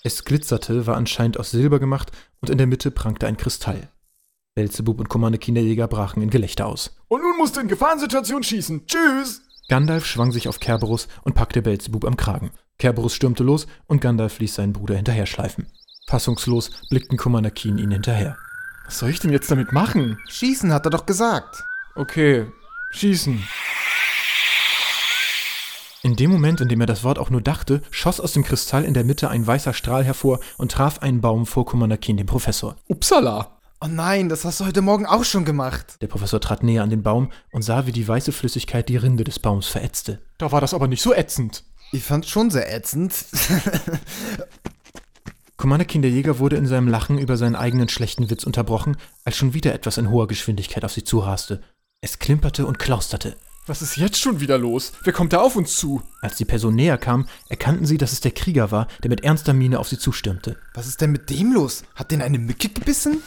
Es 0.04 0.24
glitzerte, 0.24 0.86
war 0.86 0.96
anscheinend 0.96 1.38
aus 1.38 1.52
Silber 1.52 1.78
gemacht 1.78 2.10
und 2.40 2.50
in 2.50 2.58
der 2.58 2.66
Mitte 2.66 2.90
prangte 2.90 3.26
ein 3.26 3.36
Kristall. 3.36 3.88
Belzebub 4.54 4.98
und 4.98 5.08
Commander 5.08 5.38
Keen 5.38 5.54
der 5.54 5.64
Jäger 5.64 5.86
brachen 5.86 6.22
in 6.22 6.30
Gelächter 6.30 6.66
aus. 6.66 6.96
Und 7.08 7.22
nun 7.22 7.38
musst 7.38 7.56
du 7.56 7.60
in 7.60 7.68
Gefahrensituation 7.68 8.42
schießen. 8.42 8.86
Tschüss! 8.86 9.42
Gandalf 9.72 10.04
schwang 10.04 10.32
sich 10.32 10.48
auf 10.48 10.60
Kerberus 10.60 11.08
und 11.22 11.34
packte 11.34 11.62
Belzebub 11.62 12.04
am 12.04 12.18
Kragen. 12.18 12.50
Kerberus 12.78 13.14
stürmte 13.14 13.42
los 13.42 13.66
und 13.86 14.02
Gandalf 14.02 14.38
ließ 14.38 14.54
seinen 14.54 14.74
Bruder 14.74 14.96
hinterher 14.96 15.24
schleifen. 15.24 15.66
Fassungslos 16.06 16.70
blickten 16.90 17.16
Commander 17.16 17.50
Keen 17.50 17.78
ihn 17.78 17.90
hinterher. 17.90 18.36
Was 18.84 18.98
soll 18.98 19.08
ich 19.08 19.20
denn 19.20 19.32
jetzt 19.32 19.50
damit 19.50 19.72
machen? 19.72 20.18
Schießen, 20.28 20.74
hat 20.74 20.84
er 20.84 20.90
doch 20.90 21.06
gesagt. 21.06 21.64
Okay, 21.94 22.52
schießen. 22.90 23.42
In 26.02 26.16
dem 26.16 26.30
Moment, 26.30 26.60
in 26.60 26.68
dem 26.68 26.82
er 26.82 26.86
das 26.86 27.02
Wort 27.02 27.18
auch 27.18 27.30
nur 27.30 27.40
dachte, 27.40 27.80
schoss 27.90 28.20
aus 28.20 28.34
dem 28.34 28.44
Kristall 28.44 28.84
in 28.84 28.92
der 28.92 29.04
Mitte 29.04 29.30
ein 29.30 29.46
weißer 29.46 29.72
Strahl 29.72 30.04
hervor 30.04 30.40
und 30.58 30.72
traf 30.72 30.98
einen 30.98 31.22
Baum 31.22 31.46
vor 31.46 31.64
Commander 31.64 31.96
Keen, 31.96 32.18
dem 32.18 32.26
Professor. 32.26 32.76
Upsala! 32.88 33.61
Oh 33.84 33.88
nein, 33.88 34.28
das 34.28 34.44
hast 34.44 34.60
du 34.60 34.66
heute 34.66 34.80
Morgen 34.80 35.06
auch 35.06 35.24
schon 35.24 35.44
gemacht. 35.44 35.96
Der 36.02 36.06
Professor 36.06 36.40
trat 36.40 36.62
näher 36.62 36.84
an 36.84 36.90
den 36.90 37.02
Baum 37.02 37.32
und 37.50 37.62
sah, 37.62 37.84
wie 37.84 37.90
die 37.90 38.06
weiße 38.06 38.30
Flüssigkeit 38.30 38.88
die 38.88 38.96
Rinde 38.96 39.24
des 39.24 39.40
Baums 39.40 39.66
verätzte. 39.66 40.20
Da 40.38 40.52
war 40.52 40.60
das 40.60 40.72
aber 40.72 40.86
nicht 40.86 41.02
so 41.02 41.12
ätzend. 41.12 41.64
Ich 41.90 42.04
fand's 42.04 42.28
schon 42.28 42.52
sehr 42.52 42.72
ätzend. 42.72 43.12
Commander 45.56 45.84
Kinderjäger 45.84 46.38
wurde 46.38 46.54
in 46.54 46.66
seinem 46.66 46.86
Lachen 46.86 47.18
über 47.18 47.36
seinen 47.36 47.56
eigenen 47.56 47.88
schlechten 47.88 48.30
Witz 48.30 48.44
unterbrochen, 48.44 48.96
als 49.24 49.36
schon 49.36 49.52
wieder 49.52 49.74
etwas 49.74 49.98
in 49.98 50.10
hoher 50.10 50.28
Geschwindigkeit 50.28 50.84
auf 50.84 50.92
sie 50.92 51.02
zuraste. 51.02 51.60
Es 52.00 52.20
klimperte 52.20 52.66
und 52.66 52.78
klausterte. 52.78 53.36
Was 53.64 53.80
ist 53.80 53.96
jetzt 53.96 54.18
schon 54.18 54.40
wieder 54.40 54.58
los? 54.58 54.90
Wer 55.04 55.12
kommt 55.12 55.32
da 55.32 55.40
auf 55.40 55.54
uns 55.54 55.76
zu? 55.76 56.02
Als 56.20 56.36
die 56.36 56.44
Person 56.44 56.74
näher 56.74 56.98
kam, 56.98 57.28
erkannten 57.48 57.86
sie, 57.86 57.96
dass 57.96 58.12
es 58.12 58.20
der 58.20 58.32
Krieger 58.32 58.72
war, 58.72 58.88
der 59.04 59.10
mit 59.10 59.22
ernster 59.22 59.52
Miene 59.52 59.78
auf 59.78 59.86
sie 59.86 59.98
zustürmte. 59.98 60.56
Was 60.74 60.88
ist 60.88 61.00
denn 61.00 61.12
mit 61.12 61.30
dem 61.30 61.52
los? 61.52 61.84
Hat 61.94 62.10
den 62.10 62.22
eine 62.22 62.40
Mücke 62.40 62.70
gebissen? 62.70 63.22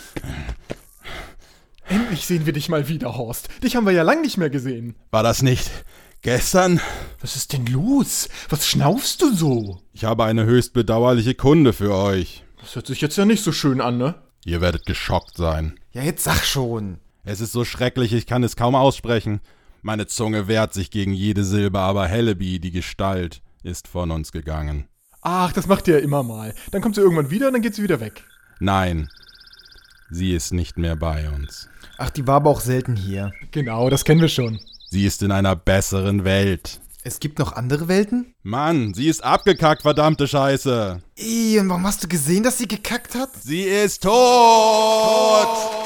Endlich 1.88 2.26
sehen 2.26 2.46
wir 2.46 2.52
dich 2.52 2.68
mal 2.68 2.90
wieder, 2.90 3.16
Horst. 3.16 3.48
Dich 3.64 3.78
haben 3.78 3.86
wir 3.86 3.94
ja 3.94 4.04
lang 4.04 4.22
nicht 4.22 4.38
mehr 4.38 4.50
gesehen. 4.50 4.96
War 5.10 5.24
das 5.24 5.42
nicht 5.42 5.72
gestern? 6.22 6.82
Was 7.22 7.38
ist 7.38 7.54
denn 7.54 7.66
los? 7.68 8.28
Was 8.50 8.68
schnaufst 8.68 9.22
du 9.22 9.34
so? 9.34 9.80
Ich 9.94 10.04
habe 10.04 10.26
eine 10.26 10.44
höchst 10.44 10.74
bedauerliche 10.74 11.36
Kunde 11.36 11.72
für 11.72 11.96
euch. 11.96 12.44
Das 12.60 12.76
hört 12.76 12.88
sich 12.88 13.00
jetzt 13.00 13.16
ja 13.16 13.24
nicht 13.24 13.42
so 13.44 13.54
schön 13.54 13.80
an, 13.80 13.98
ne? 13.98 14.16
Ihr 14.44 14.60
werdet 14.60 14.86
geschockt 14.86 15.38
sein. 15.38 15.80
Ja, 15.94 16.02
jetzt 16.02 16.26
sag 16.26 16.44
schon. 16.44 16.98
Es 17.24 17.40
ist 17.40 17.54
so 17.54 17.64
schrecklich, 17.64 18.12
ich 18.12 18.28
kann 18.28 18.44
es 18.44 18.58
kaum 18.58 18.76
aussprechen. 18.76 19.40
Meine 19.86 20.08
Zunge 20.08 20.48
wehrt 20.48 20.74
sich 20.74 20.90
gegen 20.90 21.14
jede 21.14 21.44
Silbe, 21.44 21.78
aber 21.78 22.08
Helleby, 22.08 22.60
die 22.60 22.72
Gestalt, 22.72 23.44
ist 23.62 23.88
von 23.88 24.10
uns 24.10 24.32
gegangen. 24.32 24.88
Ach, 25.22 25.54
das 25.54 25.68
macht 25.68 25.88
ihr 25.88 26.00
ja 26.00 26.04
immer 26.04 26.24
mal. 26.24 26.56
Dann 26.72 26.82
kommt 26.82 26.96
sie 26.96 27.02
irgendwann 27.02 27.30
wieder 27.30 27.46
und 27.46 27.54
dann 27.54 27.62
geht 27.62 27.76
sie 27.76 27.84
wieder 27.84 28.00
weg. 28.00 28.24
Nein, 28.60 29.10
sie 30.10 30.34
ist 30.34 30.54
nicht 30.54 30.80
mehr 30.80 30.96
bei 30.96 31.30
uns. 31.30 31.70
Ach, 32.00 32.10
die 32.10 32.26
war 32.26 32.38
aber 32.38 32.50
auch 32.50 32.62
selten 32.62 32.96
hier. 32.96 33.32
Genau, 33.52 33.92
das 33.92 34.06
kennen 34.06 34.22
wir 34.22 34.28
schon. 34.28 34.60
Sie 34.90 35.06
ist 35.06 35.22
in 35.22 35.32
einer 35.32 35.56
besseren 35.56 36.26
Welt. 36.26 36.82
Es 37.04 37.20
gibt 37.20 37.38
noch 37.38 37.54
andere 37.54 37.88
Welten? 37.88 38.34
Mann, 38.42 38.96
sie 38.96 39.08
ist 39.08 39.24
abgekackt, 39.24 39.84
verdammte 39.84 40.28
Scheiße. 40.28 41.00
Ih, 41.16 41.60
und 41.60 41.70
warum 41.70 41.86
hast 41.86 42.04
du 42.04 42.08
gesehen, 42.08 42.42
dass 42.42 42.58
sie 42.58 42.68
gekackt 42.68 43.14
hat? 43.14 43.30
Sie 43.40 43.62
ist 43.62 44.02
tot! 44.02 45.85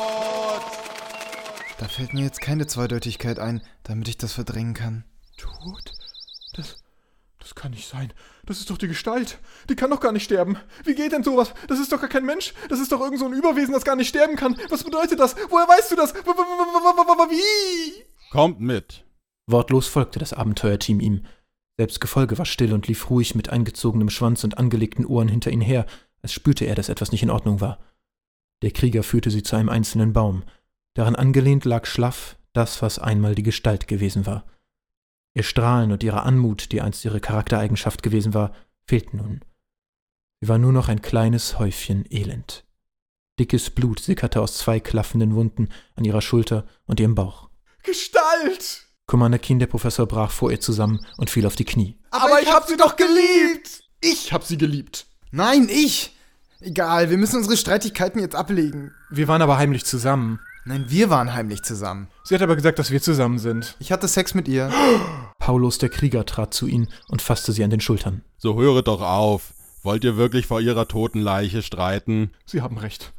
Da 1.79 1.87
fällt 1.87 2.13
mir 2.13 2.25
jetzt 2.25 2.41
keine 2.41 2.67
Zweideutigkeit 2.67 3.39
ein, 3.39 3.61
damit 3.83 4.09
ich 4.09 4.17
das 4.17 4.33
verdrängen 4.33 4.73
kann. 4.73 5.05
Tot? 5.37 5.93
Das. 6.53 6.83
Das 7.39 7.55
kann 7.55 7.71
nicht 7.71 7.87
sein. 7.87 8.11
Das 8.45 8.59
ist 8.59 8.69
doch 8.69 8.77
die 8.77 8.89
Gestalt. 8.89 9.39
Die 9.69 9.77
kann 9.77 9.89
doch 9.89 10.01
gar 10.01 10.11
nicht 10.11 10.25
sterben. 10.25 10.57
Wie 10.83 10.93
geht 10.93 11.13
denn 11.13 11.23
sowas? 11.23 11.53
Das 11.69 11.79
ist 11.79 11.89
doch 11.89 12.01
gar 12.01 12.09
kein 12.09 12.25
Mensch. 12.25 12.53
Das 12.67 12.81
ist 12.81 12.91
doch 12.91 12.99
irgend 12.99 13.19
so 13.19 13.25
ein 13.25 13.33
Überwesen, 13.33 13.73
das 13.73 13.85
gar 13.85 13.95
nicht 13.95 14.09
sterben 14.09 14.35
kann. 14.35 14.57
Was 14.67 14.83
bedeutet 14.83 15.21
das? 15.21 15.37
Woher 15.47 15.69
weißt 15.69 15.91
du 15.91 15.95
das? 15.95 16.13
Wie? 16.13 18.03
Kommt 18.29 18.59
mit. 18.59 19.05
Wortlos 19.47 19.87
folgte 19.87 20.19
das 20.19 20.33
Abenteuerteam 20.33 20.99
ihm. 20.99 21.25
Selbst 21.77 22.01
Gefolge 22.01 22.37
war 22.37 22.45
still 22.45 22.73
und 22.73 22.89
lief 22.89 23.09
ruhig 23.09 23.35
mit 23.35 23.51
eingezogenem 23.51 24.09
Schwanz 24.09 24.43
und 24.43 24.57
angelegten 24.57 25.05
Ohren 25.05 25.29
hinter 25.29 25.49
ihnen 25.49 25.61
her, 25.61 25.85
als 26.21 26.33
spürte 26.33 26.65
er, 26.65 26.75
dass 26.75 26.89
etwas 26.89 27.13
nicht 27.13 27.23
in 27.23 27.29
Ordnung 27.29 27.61
war. 27.61 27.79
Der 28.63 28.71
Krieger 28.71 29.01
führte 29.01 29.31
sie 29.31 29.43
zu 29.43 29.55
einem 29.55 29.69
einzelnen 29.69 30.11
Baum. 30.11 30.43
Daran 30.99 31.15
angelehnt 31.15 31.63
lag 31.63 31.85
schlaff 31.85 32.35
das, 32.51 32.81
was 32.81 32.99
einmal 32.99 33.33
die 33.33 33.43
Gestalt 33.43 33.87
gewesen 33.87 34.25
war. 34.25 34.45
Ihr 35.33 35.43
Strahlen 35.43 35.93
und 35.93 36.03
ihre 36.03 36.23
Anmut, 36.23 36.73
die 36.73 36.81
einst 36.81 37.05
ihre 37.05 37.21
Charaktereigenschaft 37.21 38.03
gewesen 38.03 38.33
war, 38.33 38.53
fehlten 38.85 39.15
nun. 39.15 39.39
Sie 40.41 40.49
war 40.49 40.57
nur 40.57 40.73
noch 40.73 40.89
ein 40.89 41.01
kleines 41.01 41.57
Häufchen 41.57 42.03
Elend. 42.11 42.65
Dickes 43.39 43.69
Blut 43.69 44.01
sickerte 44.01 44.41
aus 44.41 44.57
zwei 44.57 44.81
klaffenden 44.81 45.35
Wunden 45.35 45.69
an 45.95 46.03
ihrer 46.03 46.19
Schulter 46.21 46.67
und 46.85 46.99
ihrem 46.99 47.15
Bauch. 47.15 47.49
Gestalt! 47.83 48.85
Commander 49.05 49.39
Keen, 49.39 49.59
der 49.59 49.67
Professor, 49.67 50.05
brach 50.05 50.31
vor 50.31 50.51
ihr 50.51 50.59
zusammen 50.59 50.99
und 51.15 51.29
fiel 51.29 51.45
auf 51.45 51.55
die 51.55 51.63
Knie. 51.63 51.97
Aber, 52.11 52.41
ich 52.41 52.51
hab 52.51 52.67
sie 52.67 52.75
doch 52.75 52.97
geliebt! 52.97 53.83
Ich 54.01 54.33
hab 54.33 54.43
sie 54.43 54.57
geliebt. 54.57 55.05
Nein, 55.31 55.69
ich! 55.71 56.13
Egal, 56.59 57.09
wir 57.09 57.17
müssen 57.17 57.37
unsere 57.37 57.55
Streitigkeiten 57.55 58.19
jetzt 58.19 58.35
ablegen. 58.35 58.93
Wir 59.09 59.29
waren 59.29 59.41
aber 59.41 59.57
heimlich 59.57 59.85
zusammen. 59.85 60.41
Nein, 60.69 60.85
wir 60.87 61.09
waren 61.09 61.33
heimlich 61.33 61.63
zusammen. 61.63 62.09
Sie 62.23 62.35
hat 62.35 62.43
aber 62.43 62.55
gesagt, 62.55 62.77
dass 62.77 62.91
wir 62.91 63.01
zusammen 63.01 63.39
sind. 63.39 63.75
Ich 63.79 63.91
hatte 63.91 64.07
Sex 64.07 64.35
mit 64.35 64.47
ihr. 64.47 64.71
Paulus, 65.39 65.79
der 65.79 65.89
Krieger, 65.89 66.27
trat 66.27 66.53
zu 66.53 66.67
ihnen 66.67 66.89
und 67.07 67.23
fasste 67.23 67.53
sie 67.53 67.63
an 67.63 67.71
den 67.71 67.81
Schultern. 67.81 68.21
So 68.37 68.55
höre 68.55 68.83
doch 68.83 69.01
auf. 69.01 69.55
Wollt 69.81 70.03
ihr 70.03 70.15
wirklich 70.15 70.45
vor 70.45 70.61
ihrer 70.61 70.87
toten 70.87 71.21
Leiche 71.21 71.63
streiten? 71.63 72.29
Sie 72.45 72.61
haben 72.61 72.77
recht. 72.77 73.13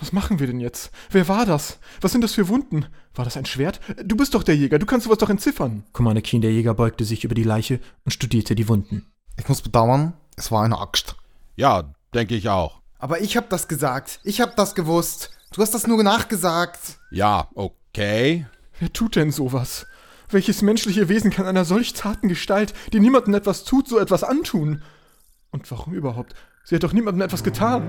Was 0.00 0.14
machen 0.14 0.38
wir 0.38 0.46
denn 0.46 0.58
jetzt? 0.58 0.90
Wer 1.10 1.28
war 1.28 1.44
das? 1.44 1.80
Was 2.00 2.12
sind 2.12 2.24
das 2.24 2.32
für 2.32 2.48
Wunden? 2.48 2.86
War 3.14 3.26
das 3.26 3.36
ein 3.36 3.44
Schwert? 3.44 3.78
Du 4.02 4.16
bist 4.16 4.34
doch 4.34 4.42
der 4.42 4.56
Jäger, 4.56 4.78
du 4.78 4.86
kannst 4.86 5.04
sowas 5.04 5.18
doch 5.18 5.28
entziffern. 5.28 5.84
Commander 5.92 6.22
Keen, 6.22 6.40
der 6.40 6.52
Jäger, 6.52 6.72
beugte 6.72 7.04
sich 7.04 7.24
über 7.24 7.34
die 7.34 7.42
Leiche 7.42 7.78
und 8.06 8.12
studierte 8.12 8.54
die 8.54 8.68
Wunden. 8.70 9.04
Ich 9.36 9.46
muss 9.50 9.60
bedauern, 9.60 10.14
es 10.36 10.50
war 10.50 10.64
eine 10.64 10.78
Axt. 10.78 11.14
Ja, 11.56 11.92
denke 12.14 12.34
ich 12.34 12.48
auch. 12.48 12.80
Aber 12.98 13.20
ich 13.20 13.36
hab 13.36 13.50
das 13.50 13.68
gesagt. 13.68 14.20
Ich 14.24 14.40
hab 14.40 14.56
das 14.56 14.74
gewusst. 14.74 15.35
Du 15.56 15.62
hast 15.62 15.72
das 15.72 15.86
nur 15.86 16.02
nachgesagt. 16.02 16.98
Ja, 17.10 17.48
okay. 17.54 18.44
Wer 18.78 18.92
tut 18.92 19.16
denn 19.16 19.30
sowas? 19.30 19.86
Welches 20.28 20.60
menschliche 20.60 21.08
Wesen 21.08 21.30
kann 21.30 21.46
einer 21.46 21.64
solch 21.64 21.94
zarten 21.94 22.28
Gestalt, 22.28 22.74
die 22.92 23.00
niemandem 23.00 23.32
etwas 23.32 23.64
tut, 23.64 23.88
so 23.88 23.98
etwas 23.98 24.22
antun? 24.22 24.82
Und 25.52 25.70
warum 25.70 25.94
überhaupt? 25.94 26.34
Sie 26.64 26.74
hat 26.74 26.82
doch 26.82 26.92
niemandem 26.92 27.22
etwas 27.22 27.42
getan. 27.42 27.88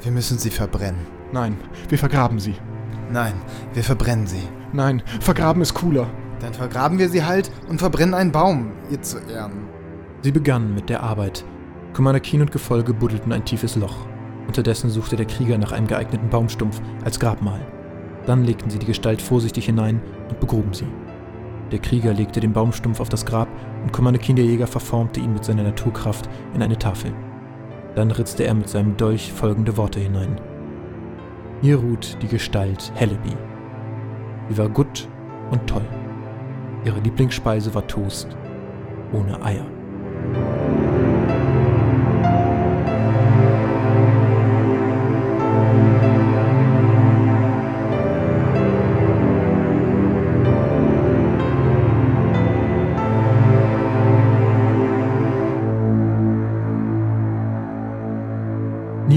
Wir 0.00 0.10
müssen 0.10 0.38
sie 0.38 0.48
verbrennen. 0.48 1.06
Nein, 1.30 1.60
wir 1.90 1.98
vergraben 1.98 2.40
sie. 2.40 2.54
Nein, 3.10 3.34
wir 3.74 3.84
verbrennen 3.84 4.26
sie. 4.26 4.48
Nein, 4.72 5.02
vergraben 5.20 5.60
ist 5.60 5.74
cooler. 5.74 6.08
Dann 6.40 6.54
vergraben 6.54 6.98
wir 6.98 7.10
sie 7.10 7.22
halt 7.22 7.50
und 7.68 7.78
verbrennen 7.78 8.14
einen 8.14 8.32
Baum, 8.32 8.72
ihr 8.90 9.02
zu 9.02 9.18
Ehren. 9.18 9.68
Sie 10.22 10.32
begannen 10.32 10.74
mit 10.74 10.88
der 10.88 11.02
Arbeit. 11.02 11.44
Keen 12.20 12.40
und 12.40 12.52
Gefolge 12.52 12.94
buddelten 12.94 13.32
ein 13.32 13.44
tiefes 13.44 13.76
Loch. 13.76 14.06
Unterdessen 14.46 14.90
suchte 14.90 15.16
der 15.16 15.26
Krieger 15.26 15.58
nach 15.58 15.72
einem 15.72 15.86
geeigneten 15.86 16.28
Baumstumpf 16.28 16.80
als 17.04 17.20
Grabmal. 17.20 17.60
Dann 18.26 18.44
legten 18.44 18.70
sie 18.70 18.78
die 18.78 18.86
Gestalt 18.86 19.20
vorsichtig 19.20 19.66
hinein 19.66 20.00
und 20.28 20.40
begruben 20.40 20.72
sie. 20.72 20.86
Der 21.70 21.78
Krieger 21.78 22.14
legte 22.14 22.40
den 22.40 22.52
Baumstumpf 22.52 23.00
auf 23.00 23.08
das 23.08 23.26
Grab 23.26 23.48
und 23.82 24.20
Keen 24.20 24.36
der 24.36 24.44
Jäger 24.44 24.66
verformte 24.66 25.20
ihn 25.20 25.32
mit 25.32 25.44
seiner 25.44 25.62
Naturkraft 25.62 26.28
in 26.54 26.62
eine 26.62 26.78
Tafel. 26.78 27.12
Dann 27.94 28.10
ritzte 28.10 28.44
er 28.44 28.54
mit 28.54 28.68
seinem 28.68 28.96
Dolch 28.96 29.32
folgende 29.32 29.76
Worte 29.76 30.00
hinein. 30.00 30.40
Hier 31.60 31.76
ruht 31.76 32.16
die 32.22 32.28
Gestalt 32.28 32.92
Helleby. 32.94 33.36
Sie 34.48 34.56
war 34.56 34.68
gut 34.68 35.08
und 35.50 35.66
toll. 35.66 35.86
Ihre 36.84 37.00
Lieblingsspeise 37.00 37.74
war 37.74 37.86
Toast 37.86 38.28
ohne 39.12 39.42
Eier. 39.42 39.66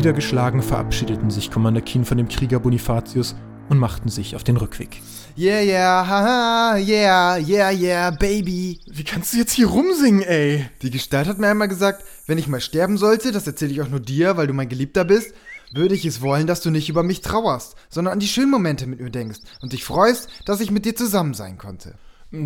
Niedergeschlagen 0.01 0.63
verabschiedeten 0.63 1.29
sich 1.29 1.51
Commander 1.51 1.81
Keen 1.81 2.05
von 2.05 2.17
dem 2.17 2.27
Krieger 2.27 2.59
Bonifatius 2.59 3.35
und 3.69 3.77
machten 3.77 4.09
sich 4.09 4.35
auf 4.35 4.43
den 4.43 4.57
Rückweg. 4.57 4.99
Yeah, 5.37 5.61
yeah, 5.61 6.07
haha, 6.07 6.77
yeah, 6.79 7.37
yeah, 7.37 7.69
yeah, 7.69 8.09
baby. 8.09 8.79
Wie 8.91 9.03
kannst 9.03 9.31
du 9.31 9.37
jetzt 9.37 9.53
hier 9.53 9.67
rumsingen, 9.67 10.23
ey? 10.23 10.67
Die 10.81 10.89
Gestalt 10.89 11.27
hat 11.27 11.37
mir 11.37 11.49
einmal 11.49 11.67
gesagt, 11.67 12.03
wenn 12.25 12.39
ich 12.39 12.47
mal 12.47 12.61
sterben 12.61 12.97
sollte, 12.97 13.31
das 13.31 13.45
erzähle 13.45 13.73
ich 13.73 13.81
auch 13.83 13.89
nur 13.89 13.99
dir, 13.99 14.37
weil 14.37 14.47
du 14.47 14.53
mein 14.53 14.69
Geliebter 14.69 15.05
bist, 15.05 15.35
würde 15.71 15.93
ich 15.93 16.03
es 16.03 16.19
wollen, 16.19 16.47
dass 16.47 16.61
du 16.61 16.71
nicht 16.71 16.89
über 16.89 17.03
mich 17.03 17.21
trauerst, 17.21 17.75
sondern 17.91 18.13
an 18.13 18.19
die 18.19 18.27
schönen 18.27 18.49
Momente 18.49 18.87
mit 18.87 19.01
mir 19.01 19.11
denkst 19.11 19.41
und 19.61 19.71
dich 19.71 19.83
freust, 19.83 20.29
dass 20.45 20.61
ich 20.61 20.71
mit 20.71 20.85
dir 20.85 20.95
zusammen 20.95 21.35
sein 21.35 21.59
konnte. 21.59 21.93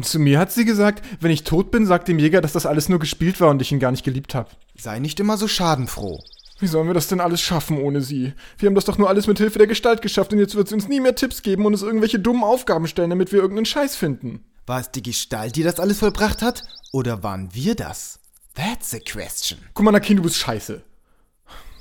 Zu 0.02 0.20
mir 0.20 0.40
hat 0.40 0.52
sie 0.52 0.66
gesagt, 0.66 1.06
wenn 1.22 1.32
ich 1.32 1.46
tot 1.46 1.72
bin, 1.72 1.86
sagt 1.86 2.10
dem 2.10 2.20
Jäger, 2.20 2.42
dass 2.42 2.52
das 2.52 2.66
alles 2.66 2.90
nur 2.90 3.00
gespielt 3.00 3.40
war 3.40 3.50
und 3.50 3.62
ich 3.62 3.72
ihn 3.72 3.80
gar 3.80 3.92
nicht 3.92 4.04
geliebt 4.04 4.36
habe. 4.36 4.50
Sei 4.78 5.00
nicht 5.00 5.22
immer 5.22 5.38
so 5.38 5.48
schadenfroh. 5.48 6.20
Wie 6.60 6.68
sollen 6.68 6.88
wir 6.88 6.94
das 6.94 7.08
denn 7.08 7.20
alles 7.20 7.42
schaffen 7.42 7.78
ohne 7.78 8.02
sie? 8.02 8.34
Wir 8.58 8.68
haben 8.68 8.76
das 8.76 8.86
doch 8.86 8.98
nur 8.98 9.10
alles 9.10 9.28
mit 9.28 9.38
Hilfe 9.38 9.58
der 9.58 9.68
Gestalt 9.68 10.02
geschafft 10.02 10.32
und 10.32 10.40
jetzt 10.40 10.56
wird 10.56 10.70
sie 10.70 10.76
uns 10.76 10.88
nie 10.88 11.02
mehr 11.02 11.16
Tipps 11.16 11.42
geben 11.42 11.66
und 11.66 11.74
uns 11.74 11.82
irgendwelche 11.82 12.20
dummen 12.20 12.44
Aufgaben 12.44 12.88
stellen, 12.88 13.10
damit 13.10 13.32
wir 13.34 13.40
irgendeinen 13.40 13.66
Scheiß 13.66 13.96
finden. 13.96 14.46
War 14.66 14.80
es 14.80 14.90
die 14.92 15.04
Gestalt, 15.04 15.58
die 15.58 15.64
das 15.64 15.80
alles 15.80 16.00
vollbracht 16.00 16.42
hat? 16.42 16.64
Oder 16.94 17.24
waren 17.24 17.54
wir 17.54 17.76
das? 17.76 18.20
That's 18.56 18.94
a 18.94 19.00
question. 19.00 19.60
Commander 19.74 20.00
Keen, 20.00 20.18
du 20.18 20.24
bist 20.24 20.38
scheiße. 20.38 20.82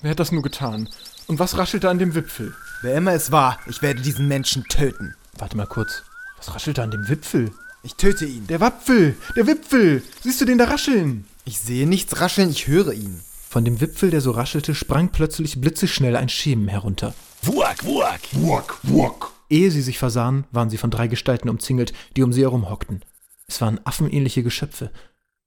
Wer 0.02 0.10
hat 0.10 0.20
das 0.20 0.32
nur 0.32 0.42
getan? 0.42 0.88
Und 1.28 1.38
was 1.38 1.56
raschelt 1.56 1.84
da 1.84 1.90
an 1.90 2.00
dem 2.00 2.14
Wipfel? 2.14 2.52
Wer 2.82 2.96
immer 2.96 3.12
es 3.12 3.30
war, 3.30 3.58
ich 3.66 3.80
werde 3.80 4.02
diesen 4.02 4.26
Menschen 4.26 4.64
töten. 4.64 5.14
Warte 5.38 5.56
mal 5.56 5.66
kurz. 5.66 6.02
Was 6.36 6.54
raschelt 6.54 6.78
da 6.78 6.82
an 6.82 6.90
dem 6.90 7.08
Wipfel? 7.08 7.52
Ich 7.84 7.94
töte 7.94 8.24
ihn. 8.24 8.46
Der 8.48 8.60
Wapfel! 8.60 9.16
Der 9.36 9.46
Wipfel! 9.46 10.02
Siehst 10.22 10.40
du 10.40 10.44
den 10.44 10.58
da 10.58 10.64
rascheln? 10.64 11.26
Ich 11.44 11.60
sehe 11.60 11.86
nichts 11.86 12.20
rascheln, 12.20 12.50
ich 12.50 12.66
höre 12.66 12.92
ihn. 12.92 13.20
Von 13.54 13.64
dem 13.64 13.80
Wipfel, 13.80 14.10
der 14.10 14.20
so 14.20 14.32
raschelte, 14.32 14.74
sprang 14.74 15.10
plötzlich 15.10 15.60
blitzeschnell 15.60 16.16
ein 16.16 16.28
Schemen 16.28 16.66
herunter. 16.66 17.14
Wuak, 17.42 17.84
wuak! 17.84 18.20
Wuak, 18.32 18.78
wuak! 18.82 19.30
Ehe 19.48 19.70
sie 19.70 19.80
sich 19.80 19.96
versahen, 19.96 20.42
waren 20.50 20.70
sie 20.70 20.76
von 20.76 20.90
drei 20.90 21.06
Gestalten 21.06 21.48
umzingelt, 21.48 21.92
die 22.16 22.24
um 22.24 22.32
sie 22.32 22.40
herumhockten. 22.40 23.04
Es 23.46 23.60
waren 23.60 23.78
affenähnliche 23.84 24.42
Geschöpfe. 24.42 24.90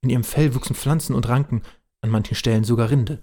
In 0.00 0.08
ihrem 0.08 0.24
Fell 0.24 0.54
wuchsen 0.54 0.74
Pflanzen 0.74 1.14
und 1.14 1.28
Ranken, 1.28 1.60
an 2.00 2.08
manchen 2.08 2.34
Stellen 2.34 2.64
sogar 2.64 2.88
Rinde. 2.88 3.22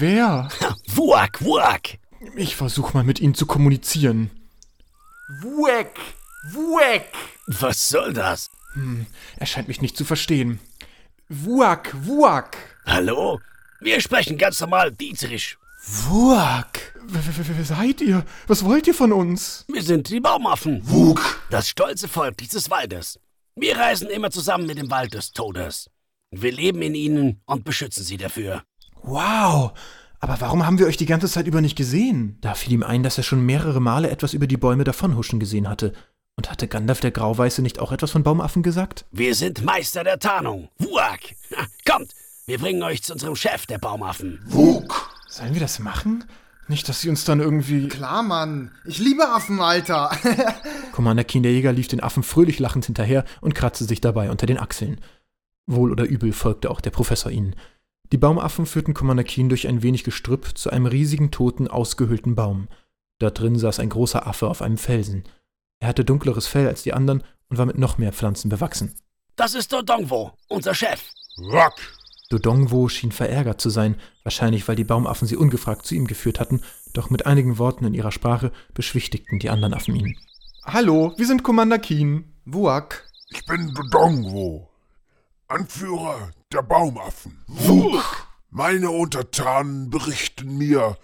Wer? 0.00 0.48
Wuak, 0.88 1.44
wuak! 1.44 1.98
Ich 2.34 2.56
versuche 2.56 2.94
mal 2.94 3.04
mit 3.04 3.20
ihnen 3.20 3.34
zu 3.34 3.46
kommunizieren. 3.46 4.32
Wuek! 5.40 6.00
Wuek! 6.50 7.12
Was 7.46 7.88
soll 7.88 8.12
das? 8.12 8.50
Hm, 8.72 9.06
er 9.36 9.46
scheint 9.46 9.68
mich 9.68 9.80
nicht 9.80 9.96
zu 9.96 10.04
verstehen. 10.04 10.58
Wuak, 11.28 11.92
wuak. 12.06 12.56
Hallo? 12.86 13.40
Wir 13.80 14.00
sprechen 14.00 14.38
ganz 14.38 14.60
normal 14.60 14.92
Dietrich. 14.92 15.56
Wuak. 16.08 16.94
Wer, 17.08 17.64
seid 17.64 18.00
ihr? 18.00 18.24
Was 18.46 18.64
wollt 18.64 18.86
ihr 18.86 18.94
von 18.94 19.12
uns? 19.12 19.64
Wir 19.66 19.82
sind 19.82 20.08
die 20.08 20.20
Baumaffen. 20.20 20.82
Wuk. 20.84 21.40
Das 21.50 21.68
stolze 21.68 22.06
Volk 22.06 22.36
dieses 22.36 22.70
Waldes. 22.70 23.18
Wir 23.56 23.76
reisen 23.76 24.08
immer 24.08 24.30
zusammen 24.30 24.66
mit 24.66 24.78
dem 24.78 24.88
Wald 24.88 25.14
des 25.14 25.32
Todes. 25.32 25.90
Wir 26.30 26.52
leben 26.52 26.80
in 26.80 26.94
ihnen 26.94 27.40
und 27.44 27.64
beschützen 27.64 28.04
sie 28.04 28.18
dafür. 28.18 28.62
Wow. 29.02 29.72
Aber 30.20 30.40
warum 30.40 30.64
haben 30.64 30.78
wir 30.78 30.86
euch 30.86 30.96
die 30.96 31.06
ganze 31.06 31.28
Zeit 31.28 31.48
über 31.48 31.60
nicht 31.60 31.76
gesehen? 31.76 32.38
Da 32.40 32.54
fiel 32.54 32.72
ihm 32.72 32.84
ein, 32.84 33.02
dass 33.02 33.18
er 33.18 33.24
schon 33.24 33.44
mehrere 33.44 33.80
Male 33.80 34.10
etwas 34.10 34.32
über 34.32 34.46
die 34.46 34.56
Bäume 34.56 34.84
davonhuschen 34.84 35.40
gesehen 35.40 35.68
hatte. 35.68 35.92
Und 36.36 36.50
hatte 36.50 36.68
Gandalf 36.68 37.00
der 37.00 37.12
Grauweiße 37.12 37.62
nicht 37.62 37.78
auch 37.78 37.92
etwas 37.92 38.10
von 38.10 38.22
Baumaffen 38.22 38.62
gesagt? 38.62 39.06
Wir 39.10 39.34
sind 39.34 39.64
Meister 39.64 40.04
der 40.04 40.18
Tarnung. 40.18 40.68
Wuak. 40.78 41.34
Kommt, 41.90 42.10
wir 42.46 42.58
bringen 42.58 42.82
euch 42.82 43.02
zu 43.02 43.14
unserem 43.14 43.36
Chef 43.36 43.64
der 43.64 43.78
Baumaffen. 43.78 44.40
Wuk. 44.44 45.10
Sollen 45.28 45.54
wir 45.54 45.60
das 45.60 45.78
machen? 45.78 46.24
Nicht, 46.68 46.88
dass 46.90 47.00
sie 47.00 47.08
uns 47.08 47.24
dann 47.24 47.40
irgendwie. 47.40 47.88
Klar, 47.88 48.22
Mann. 48.22 48.70
Ich 48.84 48.98
liebe 48.98 49.26
Affen, 49.26 49.60
Alter. 49.60 50.10
Commander 50.92 51.24
Keen 51.24 51.42
der 51.42 51.52
Jäger 51.52 51.72
lief 51.72 51.88
den 51.88 52.02
Affen 52.02 52.22
fröhlich 52.22 52.58
lachend 52.58 52.84
hinterher 52.84 53.24
und 53.40 53.54
kratzte 53.54 53.84
sich 53.84 54.02
dabei 54.02 54.30
unter 54.30 54.46
den 54.46 54.58
Achseln. 54.58 55.00
Wohl 55.66 55.90
oder 55.90 56.04
übel 56.04 56.32
folgte 56.32 56.70
auch 56.70 56.82
der 56.82 56.90
Professor 56.90 57.32
ihnen. 57.32 57.56
Die 58.12 58.18
Baumaffen 58.18 58.66
führten 58.66 58.94
Commander 58.94 59.24
Keen 59.24 59.48
durch 59.48 59.66
ein 59.68 59.82
wenig 59.82 60.04
Gestrüpp 60.04 60.58
zu 60.58 60.70
einem 60.70 60.86
riesigen, 60.86 61.30
toten, 61.30 61.66
ausgehöhlten 61.66 62.34
Baum. 62.34 62.68
Da 63.18 63.30
drin 63.30 63.58
saß 63.58 63.80
ein 63.80 63.88
großer 63.88 64.26
Affe 64.26 64.48
auf 64.48 64.60
einem 64.60 64.76
Felsen. 64.76 65.24
Er 65.80 65.88
hatte 65.88 66.04
dunkleres 66.04 66.46
Fell 66.46 66.66
als 66.66 66.82
die 66.82 66.92
anderen 66.92 67.22
und 67.48 67.58
war 67.58 67.66
mit 67.66 67.78
noch 67.78 67.98
mehr 67.98 68.12
Pflanzen 68.12 68.48
bewachsen. 68.48 68.94
Das 69.36 69.54
ist 69.54 69.72
Dodongwo, 69.72 70.32
unser 70.48 70.74
Chef. 70.74 71.02
Ruck. 71.38 71.74
Dodongwo 72.30 72.88
schien 72.88 73.12
verärgert 73.12 73.60
zu 73.60 73.70
sein, 73.70 73.96
wahrscheinlich 74.24 74.66
weil 74.66 74.76
die 74.76 74.84
Baumaffen 74.84 75.28
sie 75.28 75.36
ungefragt 75.36 75.86
zu 75.86 75.94
ihm 75.94 76.06
geführt 76.06 76.40
hatten, 76.40 76.62
Doch 76.94 77.10
mit 77.10 77.26
einigen 77.26 77.58
Worten 77.58 77.84
in 77.84 77.92
ihrer 77.92 78.10
Sprache 78.10 78.52
beschwichtigten 78.72 79.38
die 79.38 79.50
anderen 79.50 79.74
Affen 79.74 79.94
ihn. 79.94 80.16
Hallo, 80.64 81.12
wir 81.18 81.26
sind 81.26 81.42
Commander 81.42 81.78
Keen. 81.78 82.32
Wuak. 82.46 83.04
Ich 83.28 83.44
bin 83.44 83.74
Dodongwo, 83.74 84.70
Anführer 85.48 86.30
der 86.52 86.62
Baumaffen. 86.62 87.44
Wuch! 87.48 88.02
Meine 88.50 88.90
Untertanen 88.90 89.90
berichten 89.90 90.56
mir, 90.56 90.96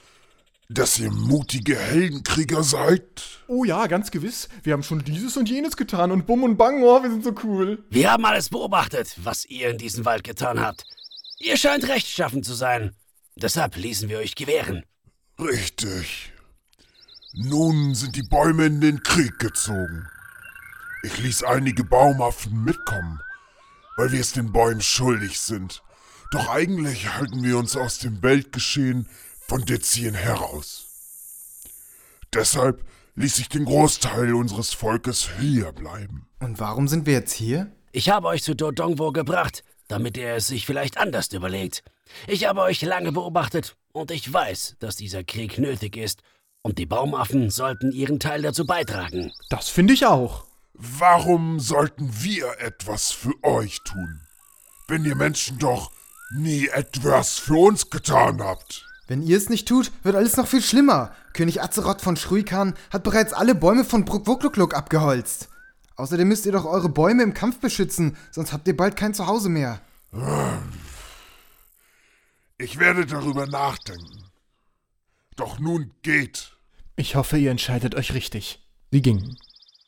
dass 0.73 0.99
ihr 0.99 1.11
mutige 1.11 1.79
Heldenkrieger 1.79 2.63
seid. 2.63 3.23
Oh 3.47 3.65
ja, 3.65 3.87
ganz 3.87 4.11
gewiss. 4.11 4.49
Wir 4.63 4.73
haben 4.73 4.83
schon 4.83 5.05
dieses 5.05 5.37
und 5.37 5.49
jenes 5.49 5.77
getan 5.77 6.11
und 6.11 6.27
bumm 6.27 6.45
und 6.45 6.57
bang, 6.57 6.83
oh, 6.83 7.03
wir 7.03 7.11
sind 7.11 7.25
so 7.25 7.35
cool. 7.45 7.85
Wir 7.91 8.11
haben 8.11 8.25
alles 8.25 8.49
beobachtet, 8.49 9.15
was 9.23 9.45
ihr 9.45 9.71
in 9.71 9.79
diesem 9.79 10.05
Wald 10.05 10.25
getan 10.25 10.61
habt. 10.61 10.85
Ihr 11.39 11.57
scheint 11.57 11.89
rechtschaffen 11.89 12.43
zu 12.43 12.55
sein. 12.55 12.95
Deshalb 13.37 13.77
ließen 13.77 14.09
wir 14.09 14.19
euch 14.19 14.35
gewähren. 14.35 14.85
Richtig. 15.39 16.33
Nun 17.35 17.95
sind 17.95 18.15
die 18.17 18.23
Bäume 18.23 18.67
in 18.67 18.81
den 18.81 19.03
Krieg 19.03 19.39
gezogen. 19.39 20.07
Ich 21.03 21.19
ließ 21.19 21.43
einige 21.45 21.83
Baumaffen 21.83 22.63
mitkommen, 22.63 23.21
weil 23.97 24.13
wir 24.13 24.21
es 24.21 24.33
den 24.33 24.53
Bäumen 24.53 24.83
schuldig 24.83 25.41
sind. 25.41 25.83
Doch 26.31 26.49
eigentlich 26.49 27.13
halten 27.13 27.43
wir 27.43 27.59
uns 27.59 27.77
aus 27.77 27.99
dem 27.99 28.23
Weltgeschehen 28.23 29.09
von 29.49 29.65
Dezien 29.65 30.15
heraus. 30.15 30.87
Deshalb 32.33 32.85
ließ 33.15 33.39
ich 33.39 33.49
den 33.49 33.65
Großteil 33.65 34.35
unseres 34.35 34.73
Volkes 34.73 35.29
hier 35.39 35.73
bleiben. 35.73 36.29
Und 36.41 36.59
warum 36.61 36.89
sind 36.89 37.07
wir 37.07 37.15
jetzt 37.15 37.33
hier? 37.33 37.71
Ich 37.93 38.09
habe 38.09 38.29
euch 38.29 38.43
zu 38.43 38.57
Dodongwo 38.57 39.13
gebracht, 39.13 39.63
damit 39.89 40.17
ihr 40.17 40.35
es 40.35 40.47
sich 40.47 40.65
vielleicht 40.65 40.97
anders 40.97 41.33
überlegt. 41.33 41.83
Ich 42.27 42.47
habe 42.47 42.63
euch 42.63 42.81
lange 42.83 43.13
beobachtet 43.13 43.77
und 43.93 44.11
ich 44.11 44.33
weiß, 44.33 44.77
dass 44.79 44.97
dieser 44.97 45.25
Krieg 45.25 45.59
nötig 45.59 45.97
ist 45.97 46.23
und 46.63 46.79
die 46.79 46.87
Baumaffen 46.87 47.51
sollten 47.51 47.93
ihren 47.93 48.19
Teil 48.19 48.43
dazu 48.43 48.65
beitragen. 48.65 49.33
Das 49.51 49.69
finde 49.69 49.93
ich 49.93 50.07
auch. 50.07 50.47
Warum 50.73 51.61
sollten 51.61 52.11
wir 52.23 52.59
etwas 52.61 53.13
für 53.13 53.35
euch 53.43 53.81
tun, 53.85 54.23
wenn 54.89 55.05
ihr 55.05 55.17
Menschen 55.17 55.59
doch 55.59 55.93
nie 56.35 56.69
etwas 56.69 57.39
für 57.39 57.59
uns 57.59 57.91
getan 57.91 58.43
habt? 58.43 58.87
Wenn 59.07 59.23
ihr 59.23 59.37
es 59.37 59.49
nicht 59.49 59.69
tut, 59.69 59.91
wird 60.03 60.15
alles 60.15 60.37
noch 60.37 60.47
viel 60.47 60.63
schlimmer. 60.63 61.13
König 61.33 61.63
Azeroth 61.63 62.01
von 62.01 62.17
Shruikan 62.17 62.75
hat 62.91 63.03
bereits 63.03 63.33
alle 63.33 63.55
Bäume 63.55 63.85
von 63.85 64.05
Brukwukluk 64.05 64.75
abgeholzt. 64.75 65.49
Außerdem 65.97 66.29
müsst 66.29 66.47
ihr 66.47 66.53
doch 66.53 66.65
eure 66.65 66.89
Bäume 66.89 67.23
im 67.23 67.35
Kampf 67.35 67.61
beschützen, 67.61 68.17
sonst 68.31 68.53
habt 68.53 68.67
ihr 68.69 68.77
bald 68.77 68.97
kein 68.97 69.15
Zuhause 69.15 69.49
mehr. 69.49 69.81
Ich 72.59 72.79
werde 72.79 73.07
darüber 73.07 73.47
nachdenken. 73.47 74.25
Doch 75.37 75.59
nun 75.59 75.91
geht. 76.03 76.57
Ich 76.97 77.17
hoffe, 77.17 77.39
ihr 77.39 77.51
entscheidet 77.51 77.95
euch 77.95 78.15
richtig. 78.15 78.67
Sie 78.91 79.03
gingen. 79.03 79.37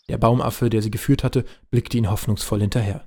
Der 0.09 0.19
Baumaffe, 0.19 0.71
der 0.71 0.83
sie 0.83 0.91
geführt 0.91 1.25
hatte, 1.25 1.45
blickte 1.71 1.97
ihn 1.97 2.11
hoffnungsvoll 2.11 2.61
hinterher. 2.61 3.07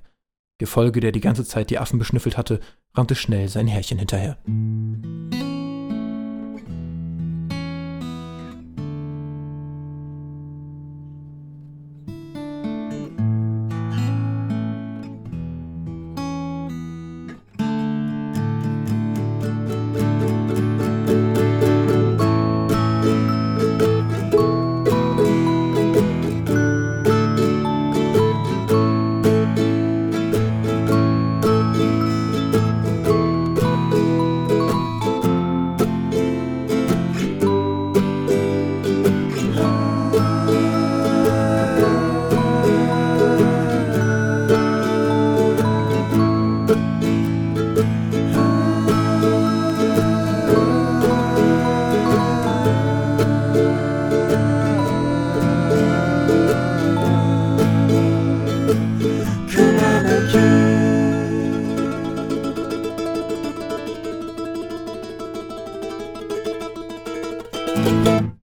Gefolge, 0.58 1.00
der 1.00 1.12
die 1.12 1.20
ganze 1.20 1.44
Zeit 1.44 1.70
die 1.70 1.78
Affen 1.78 1.98
beschnüffelt 1.98 2.36
hatte, 2.36 2.60
rannte 2.94 3.14
schnell 3.14 3.48
sein 3.48 3.68
Herrchen 3.68 3.98
hinterher. 3.98 4.38